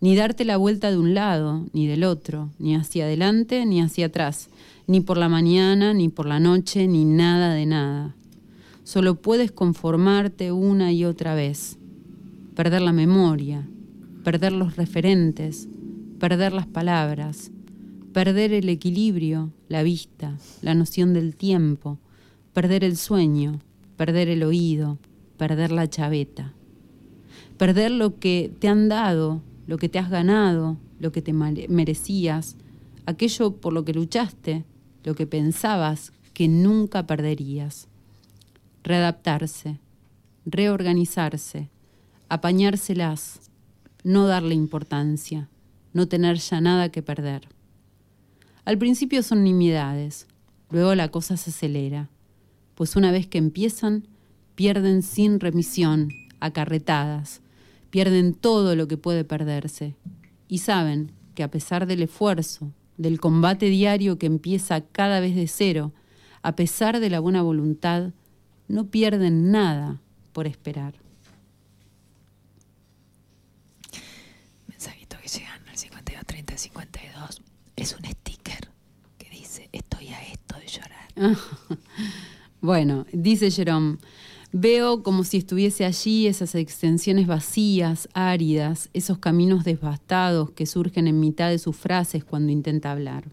ni 0.00 0.16
darte 0.16 0.44
la 0.44 0.56
vuelta 0.56 0.90
de 0.90 0.98
un 0.98 1.14
lado, 1.14 1.64
ni 1.72 1.86
del 1.86 2.02
otro, 2.02 2.50
ni 2.58 2.74
hacia 2.74 3.04
adelante, 3.04 3.64
ni 3.64 3.80
hacia 3.80 4.06
atrás, 4.06 4.48
ni 4.88 5.02
por 5.02 5.16
la 5.18 5.28
mañana, 5.28 5.94
ni 5.94 6.08
por 6.08 6.26
la 6.26 6.40
noche, 6.40 6.88
ni 6.88 7.04
nada 7.04 7.54
de 7.54 7.66
nada. 7.66 8.16
Solo 8.82 9.22
puedes 9.22 9.52
conformarte 9.52 10.50
una 10.50 10.90
y 10.90 11.04
otra 11.04 11.36
vez, 11.36 11.78
perder 12.56 12.82
la 12.82 12.92
memoria, 12.92 13.68
perder 14.24 14.50
los 14.50 14.74
referentes, 14.74 15.68
perder 16.18 16.54
las 16.54 16.66
palabras, 16.66 17.52
perder 18.12 18.52
el 18.52 18.68
equilibrio, 18.68 19.52
la 19.68 19.82
vista, 19.82 20.36
la 20.60 20.74
noción 20.74 21.14
del 21.14 21.36
tiempo, 21.36 21.98
perder 22.52 22.84
el 22.84 22.96
sueño, 22.96 23.60
perder 23.96 24.28
el 24.28 24.42
oído, 24.42 24.98
perder 25.36 25.72
la 25.72 25.88
chaveta, 25.88 26.52
perder 27.56 27.90
lo 27.90 28.18
que 28.18 28.52
te 28.58 28.68
han 28.68 28.88
dado, 28.88 29.42
lo 29.66 29.78
que 29.78 29.88
te 29.88 29.98
has 29.98 30.10
ganado, 30.10 30.76
lo 30.98 31.12
que 31.12 31.22
te 31.22 31.32
merecías, 31.32 32.56
aquello 33.06 33.56
por 33.56 33.72
lo 33.72 33.84
que 33.84 33.94
luchaste, 33.94 34.64
lo 35.04 35.14
que 35.14 35.26
pensabas 35.26 36.12
que 36.34 36.48
nunca 36.48 37.06
perderías. 37.06 37.88
Readaptarse, 38.84 39.78
reorganizarse, 40.44 41.70
apañárselas, 42.28 43.40
no 44.04 44.26
darle 44.26 44.54
importancia, 44.54 45.48
no 45.92 46.08
tener 46.08 46.38
ya 46.38 46.60
nada 46.60 46.90
que 46.90 47.02
perder. 47.02 47.48
Al 48.64 48.78
principio 48.78 49.22
son 49.22 49.42
nimiedades, 49.42 50.26
luego 50.70 50.94
la 50.94 51.08
cosa 51.08 51.36
se 51.36 51.50
acelera, 51.50 52.08
pues 52.74 52.96
una 52.96 53.10
vez 53.10 53.26
que 53.26 53.38
empiezan, 53.38 54.06
pierden 54.54 55.02
sin 55.02 55.40
remisión, 55.40 56.10
acarretadas, 56.40 57.40
pierden 57.90 58.34
todo 58.34 58.76
lo 58.76 58.88
que 58.88 58.96
puede 58.96 59.24
perderse, 59.24 59.96
y 60.48 60.58
saben 60.58 61.12
que 61.34 61.42
a 61.42 61.50
pesar 61.50 61.86
del 61.86 62.02
esfuerzo, 62.02 62.72
del 62.96 63.20
combate 63.20 63.66
diario 63.66 64.18
que 64.18 64.26
empieza 64.26 64.80
cada 64.80 65.18
vez 65.20 65.34
de 65.34 65.48
cero, 65.48 65.92
a 66.42 66.54
pesar 66.54 67.00
de 67.00 67.10
la 67.10 67.20
buena 67.20 67.42
voluntad, 67.42 68.12
no 68.68 68.90
pierden 68.90 69.50
nada 69.50 70.00
por 70.32 70.46
esperar. 70.46 70.94
Mensajito 74.68 75.16
que 75.20 75.28
llegan 75.28 75.68
al 75.68 75.76
52 75.76 76.26
30 76.26 76.56
52 76.56 77.42
es 77.76 77.96
un 77.98 78.04
sticker 78.04 78.70
que 79.18 79.28
dice 79.30 79.68
estoy 79.72 80.08
a 80.08 80.22
esto 80.26 80.56
de 80.58 80.66
llorar. 80.66 81.01
Bueno, 82.62 83.06
dice 83.12 83.50
Jerome, 83.50 83.96
veo 84.52 85.02
como 85.02 85.24
si 85.24 85.38
estuviese 85.38 85.84
allí 85.84 86.28
esas 86.28 86.54
extensiones 86.54 87.26
vacías, 87.26 88.08
áridas, 88.14 88.88
esos 88.92 89.18
caminos 89.18 89.64
devastados 89.64 90.52
que 90.52 90.66
surgen 90.66 91.08
en 91.08 91.18
mitad 91.18 91.50
de 91.50 91.58
sus 91.58 91.74
frases 91.74 92.22
cuando 92.22 92.52
intenta 92.52 92.92
hablar. 92.92 93.24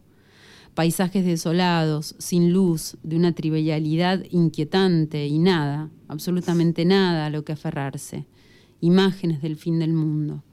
Paisajes 0.73 1.23
desolados, 1.25 2.15
sin 2.17 2.51
luz, 2.53 2.97
de 3.03 3.17
una 3.17 3.33
trivialidad 3.33 4.23
inquietante 4.31 5.27
y 5.27 5.37
nada, 5.37 5.91
absolutamente 6.07 6.83
nada 6.83 7.27
a 7.27 7.29
lo 7.29 7.45
que 7.45 7.51
aferrarse. 7.51 8.25
Imágenes 8.81 9.43
del 9.43 9.57
fin 9.57 9.77
del 9.77 9.93
mundo. 9.93 10.43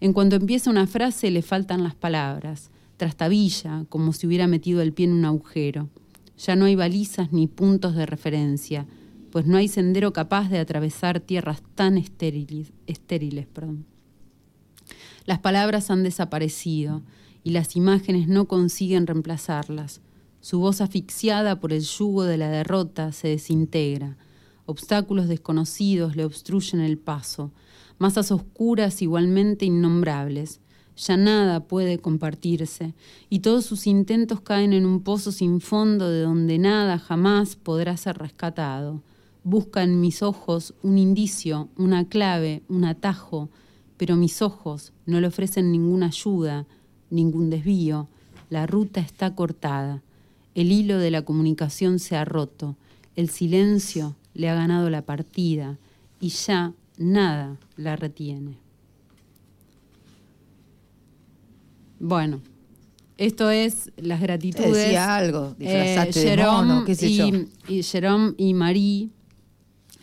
En 0.00 0.12
cuanto 0.12 0.34
empieza 0.34 0.68
una 0.68 0.88
frase 0.88 1.30
le 1.30 1.42
faltan 1.42 1.84
las 1.84 1.94
palabras, 1.94 2.70
trastabilla, 2.96 3.84
como 3.88 4.12
si 4.12 4.26
hubiera 4.26 4.48
metido 4.48 4.82
el 4.82 4.92
pie 4.92 5.06
en 5.06 5.12
un 5.12 5.24
agujero. 5.26 5.88
Ya 6.38 6.56
no 6.56 6.66
hay 6.66 6.74
balizas 6.74 7.32
ni 7.32 7.46
puntos 7.46 7.94
de 7.94 8.06
referencia, 8.06 8.86
pues 9.30 9.46
no 9.46 9.56
hay 9.56 9.68
sendero 9.68 10.12
capaz 10.12 10.48
de 10.48 10.58
atravesar 10.58 11.20
tierras 11.20 11.62
tan 11.74 11.98
estériles. 11.98 12.72
estériles 12.86 13.46
perdón. 13.46 13.86
Las 15.24 15.40
palabras 15.40 15.90
han 15.90 16.02
desaparecido 16.02 17.02
y 17.42 17.50
las 17.50 17.76
imágenes 17.76 18.28
no 18.28 18.46
consiguen 18.46 19.06
reemplazarlas. 19.06 20.00
Su 20.40 20.60
voz 20.60 20.80
asfixiada 20.80 21.58
por 21.58 21.72
el 21.72 21.82
yugo 21.82 22.24
de 22.24 22.36
la 22.36 22.48
derrota 22.48 23.12
se 23.12 23.28
desintegra. 23.28 24.16
Obstáculos 24.64 25.28
desconocidos 25.28 26.16
le 26.16 26.24
obstruyen 26.24 26.80
el 26.80 26.98
paso. 26.98 27.52
Masas 27.98 28.30
oscuras 28.30 29.02
igualmente 29.02 29.64
innombrables. 29.64 30.60
Ya 30.96 31.16
nada 31.16 31.60
puede 31.60 31.98
compartirse 31.98 32.94
y 33.28 33.40
todos 33.40 33.66
sus 33.66 33.86
intentos 33.86 34.40
caen 34.40 34.72
en 34.72 34.86
un 34.86 35.02
pozo 35.02 35.30
sin 35.30 35.60
fondo 35.60 36.08
de 36.10 36.22
donde 36.22 36.58
nada 36.58 36.98
jamás 36.98 37.54
podrá 37.56 37.96
ser 37.96 38.16
rescatado. 38.16 39.02
Busca 39.44 39.82
en 39.82 40.00
mis 40.00 40.22
ojos 40.22 40.74
un 40.82 40.98
indicio, 40.98 41.68
una 41.76 42.08
clave, 42.08 42.62
un 42.68 42.84
atajo, 42.84 43.50
pero 43.96 44.16
mis 44.16 44.40
ojos 44.42 44.92
no 45.04 45.20
le 45.20 45.26
ofrecen 45.26 45.70
ninguna 45.70 46.06
ayuda, 46.06 46.66
ningún 47.10 47.50
desvío. 47.50 48.08
La 48.48 48.66
ruta 48.66 49.00
está 49.00 49.34
cortada. 49.34 50.02
El 50.54 50.72
hilo 50.72 50.98
de 50.98 51.10
la 51.10 51.22
comunicación 51.22 51.98
se 51.98 52.16
ha 52.16 52.24
roto. 52.24 52.76
El 53.16 53.28
silencio 53.28 54.16
le 54.34 54.48
ha 54.48 54.54
ganado 54.54 54.88
la 54.88 55.02
partida 55.02 55.78
y 56.20 56.30
ya 56.30 56.72
nada 56.96 57.58
la 57.76 57.96
retiene. 57.96 58.65
Bueno, 61.98 62.40
esto 63.16 63.50
es 63.50 63.90
las 63.96 64.20
gratitudes. 64.20 64.72
Decía 64.72 65.16
algo, 65.16 65.54
disfrazaste 65.58 66.20
de 66.20 66.28
Jerome 66.30 66.68
mono, 66.68 66.84
qué 66.84 66.94
sé 66.94 67.08
y, 67.08 67.16
yo. 67.16 67.26
y 67.68 67.82
Jerome 67.82 68.34
y 68.36 68.54
Marie 68.54 69.08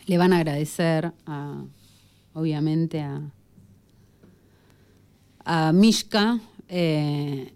le 0.06 0.18
van 0.18 0.32
a 0.32 0.38
agradecer 0.38 1.12
a, 1.26 1.62
obviamente 2.34 3.00
a, 3.00 3.20
a 5.44 5.72
Mishka 5.72 6.40
eh, 6.68 7.52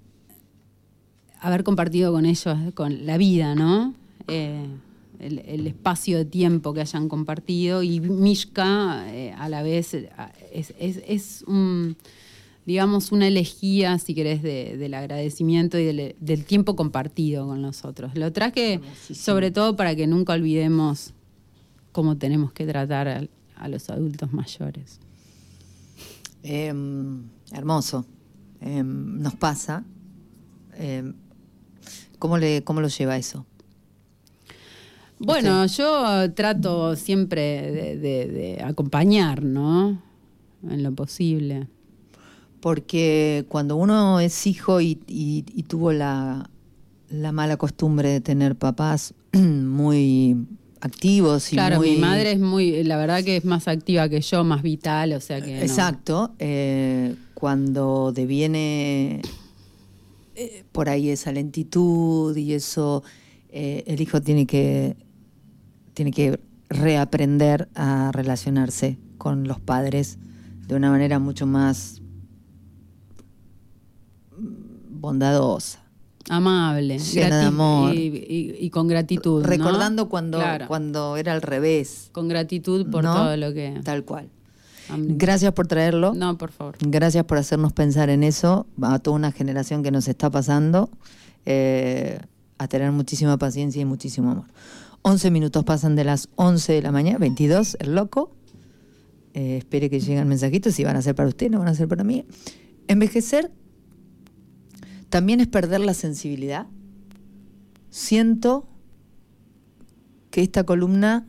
haber 1.40 1.64
compartido 1.64 2.12
con 2.12 2.26
ellos 2.26 2.56
con 2.74 3.06
la 3.06 3.16
vida, 3.18 3.54
¿no? 3.54 3.94
Eh, 4.28 4.66
el, 5.20 5.40
el 5.40 5.66
espacio 5.66 6.16
de 6.18 6.24
tiempo 6.24 6.72
que 6.74 6.80
hayan 6.80 7.08
compartido 7.08 7.82
y 7.82 7.98
Mishka 8.00 9.04
eh, 9.12 9.32
a 9.36 9.48
la 9.48 9.62
vez 9.62 9.94
eh, 9.94 10.08
es, 10.52 10.72
es- 10.78 11.02
es 11.08 11.44
un, 11.46 11.96
digamos, 12.68 13.12
una 13.12 13.26
elegía, 13.26 13.98
si 13.98 14.14
querés, 14.14 14.42
de- 14.42 14.76
del 14.76 14.92
agradecimiento 14.92 15.78
y 15.78 15.84
del, 15.86 16.14
del 16.20 16.44
tiempo 16.44 16.76
compartido 16.76 17.46
con 17.46 17.62
nosotros. 17.62 18.12
Lo 18.14 18.30
traje 18.30 18.80
sobre 19.14 19.50
todo 19.50 19.74
para 19.74 19.96
que 19.96 20.06
nunca 20.06 20.34
olvidemos 20.34 21.14
cómo 21.92 22.18
tenemos 22.18 22.52
que 22.52 22.66
tratar 22.66 23.08
a, 23.08 23.22
a 23.56 23.68
los 23.68 23.88
adultos 23.88 24.34
mayores. 24.34 25.00
Em, 26.42 27.22
hermoso. 27.52 28.04
Em, 28.60 29.18
nos 29.22 29.34
pasa. 29.34 29.82
Em, 30.76 31.14
¿cómo, 32.18 32.36
le, 32.36 32.62
¿Cómo 32.64 32.80
lo 32.82 32.88
lleva 32.88 33.16
eso? 33.16 33.46
Bueno, 35.18 35.64
yo 35.66 36.32
trato 36.34 36.94
siempre 36.96 37.72
de, 37.72 37.96
de- 37.96 38.26
de 38.28 38.62
acompañar, 38.62 39.42
¿no? 39.42 40.00
En 40.62 40.82
lo 40.82 40.92
posible. 40.92 41.66
Porque 42.60 43.44
cuando 43.48 43.76
uno 43.76 44.20
es 44.20 44.46
hijo 44.46 44.80
y, 44.80 44.98
y- 45.06 45.44
y 45.54 45.62
tuvo 45.64 45.92
la, 45.92 46.50
la 47.08 47.32
mala 47.32 47.56
costumbre 47.56 48.08
de 48.10 48.20
tener 48.20 48.56
papás 48.56 49.14
muy 49.32 50.36
activos 50.80 51.52
y 51.52 51.56
Claro, 51.56 51.76
muy... 51.78 51.90
mi 51.92 51.96
madre 51.98 52.32
es 52.32 52.40
muy, 52.40 52.82
la 52.84 52.96
verdad 52.96 53.22
que 53.24 53.36
es 53.36 53.44
más 53.44 53.68
activa 53.68 54.08
que 54.08 54.20
yo, 54.20 54.44
más 54.44 54.62
vital, 54.62 55.12
o 55.12 55.20
sea 55.20 55.40
que. 55.40 55.54
no. 55.56 55.62
Exacto. 55.62 56.34
eh, 56.38 57.14
cuando 57.34 58.10
deviene 58.12 59.20
eh, 60.34 60.64
por 60.72 60.88
ahí 60.88 61.10
esa 61.10 61.30
lentitud 61.32 62.36
y 62.36 62.52
eso, 62.54 63.02
eh, 63.50 63.84
el 63.86 64.00
hijo 64.00 64.20
tiene 64.20 64.46
que, 64.46 64.96
tiene 65.94 66.10
que 66.10 66.40
reaprender 66.68 67.68
a 67.74 68.10
relacionarse 68.12 68.98
con 69.18 69.46
los 69.48 69.60
padres 69.60 70.18
de 70.66 70.74
una 70.74 70.90
manera 70.90 71.18
mucho 71.18 71.46
más 71.46 72.02
bondadosa. 74.98 75.80
Amable. 76.30 76.98
Llena 76.98 77.38
de 77.38 77.44
amor. 77.46 77.94
Y, 77.94 77.98
y- 77.98 78.56
y 78.60 78.70
con 78.70 78.86
gratitud. 78.88 79.42
¿no? 79.42 79.48
Recordando 79.48 80.08
cuando, 80.08 80.38
Claro, 80.38 80.66
cuando 80.68 81.16
era 81.16 81.32
al 81.32 81.40
revés. 81.42 82.10
Con 82.12 82.28
gratitud 82.28 82.90
por 82.90 83.02
¿no? 83.04 83.14
todo 83.14 83.36
lo 83.36 83.54
que. 83.54 83.80
Tal 83.84 84.04
cual. 84.04 84.28
Gracias 84.96 85.52
por 85.52 85.66
traerlo. 85.66 86.14
No, 86.14 86.36
por 86.38 86.50
favor. 86.50 86.76
Gracias 86.80 87.24
por 87.24 87.38
hacernos 87.38 87.72
pensar 87.72 88.08
en 88.10 88.22
eso, 88.24 88.66
a 88.82 88.98
toda 88.98 89.16
una 89.16 89.32
generación 89.32 89.82
que 89.82 89.90
nos 89.90 90.08
está 90.08 90.30
pasando, 90.30 90.88
eh, 91.46 92.18
a 92.58 92.68
tener 92.68 92.90
muchísima 92.92 93.36
paciencia 93.38 93.80
y 93.82 93.84
muchísimo 93.84 94.30
amor. 94.30 94.44
11 95.02 95.30
minutos 95.30 95.64
pasan 95.64 95.94
de 95.94 96.04
las 96.04 96.28
11 96.36 96.72
de 96.72 96.82
la 96.82 96.90
mañana, 96.92 97.18
22, 97.18 97.76
el 97.80 97.94
loco. 97.94 98.32
Eh, 99.34 99.58
espere 99.58 99.88
que 99.90 100.00
lleguen 100.00 100.26
mensajitos, 100.26 100.74
si 100.74 100.84
van 100.84 100.96
a 100.96 101.02
ser 101.02 101.14
para 101.14 101.28
usted, 101.28 101.50
no 101.50 101.58
van 101.58 101.68
a 101.68 101.74
ser 101.74 101.86
para 101.86 102.02
mí. 102.02 102.24
Envejecer 102.88 103.50
también 105.08 105.40
es 105.40 105.48
perder 105.48 105.80
la 105.80 105.94
sensibilidad. 105.94 106.66
Siento 107.90 108.68
que 110.30 110.42
esta 110.42 110.64
columna 110.64 111.26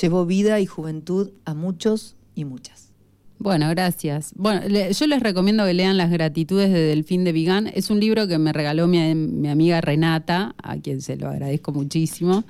llevó 0.00 0.26
vida 0.26 0.60
y 0.60 0.66
juventud 0.66 1.32
a 1.44 1.54
muchos 1.54 2.16
y 2.34 2.44
muchas. 2.44 2.92
Bueno, 3.38 3.68
gracias. 3.70 4.32
Bueno, 4.36 4.62
yo 4.66 5.06
les 5.06 5.20
recomiendo 5.20 5.64
que 5.66 5.74
lean 5.74 5.96
Las 5.96 6.10
gratitudes 6.10 6.72
de 6.72 6.80
Delfín 6.80 7.24
de 7.24 7.32
Vigán. 7.32 7.66
Es 7.66 7.90
un 7.90 8.00
libro 8.00 8.28
que 8.28 8.38
me 8.38 8.52
regaló 8.52 8.86
mi 8.86 9.48
amiga 9.48 9.80
Renata, 9.80 10.54
a 10.62 10.76
quien 10.78 11.00
se 11.00 11.16
lo 11.16 11.28
agradezco 11.28 11.72
muchísimo. 11.72 12.44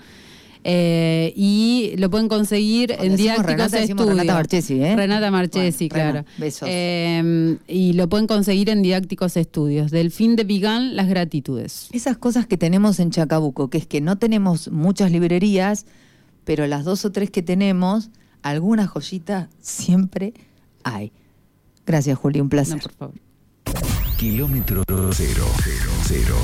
Eh, 0.66 1.34
y 1.36 1.92
lo 1.98 2.08
pueden 2.08 2.28
conseguir 2.28 2.88
Cuando 2.88 3.04
en 3.04 3.16
Didácticos 3.16 3.46
Renata, 3.46 3.78
Estudios. 3.80 4.08
Renata 4.08 4.34
Marchesi, 4.34 4.82
¿eh? 4.82 4.96
Renata 4.96 5.30
Marchesi, 5.30 5.88
Bueno, 5.88 6.02
claro. 6.02 6.18
Rena, 6.20 6.38
besos. 6.38 6.68
Eh, 6.72 7.58
y 7.68 7.92
lo 7.92 8.08
pueden 8.08 8.26
conseguir 8.26 8.70
en 8.70 8.80
Didácticos 8.80 9.36
Estudios. 9.36 9.90
Delfín 9.90 10.36
de 10.36 10.44
Vigán, 10.44 10.96
Las 10.96 11.08
gratitudes. 11.08 11.88
Esas 11.92 12.16
cosas 12.16 12.46
que 12.46 12.56
tenemos 12.56 12.98
en 12.98 13.10
Chacabuco, 13.10 13.68
que 13.68 13.76
es 13.76 13.86
que 13.86 14.00
no 14.00 14.16
tenemos 14.16 14.70
muchas 14.70 15.12
librerías, 15.12 15.84
pero 16.44 16.66
las 16.66 16.84
dos 16.84 17.04
o 17.04 17.12
tres 17.12 17.30
que 17.30 17.42
tenemos, 17.42 18.08
alguna 18.42 18.86
joyita 18.86 19.50
siempre 19.60 20.32
hay. 20.82 21.12
Gracias, 21.86 22.18
Juli, 22.18 22.40
un 22.40 22.48
placer. 22.48 22.76
No, 22.76 22.82
por 22.82 22.92
favor. 22.92 23.14
Kilómetro 24.16 24.82
cero, 25.12 25.46
cero, 25.62 25.90
cero. 26.06 26.36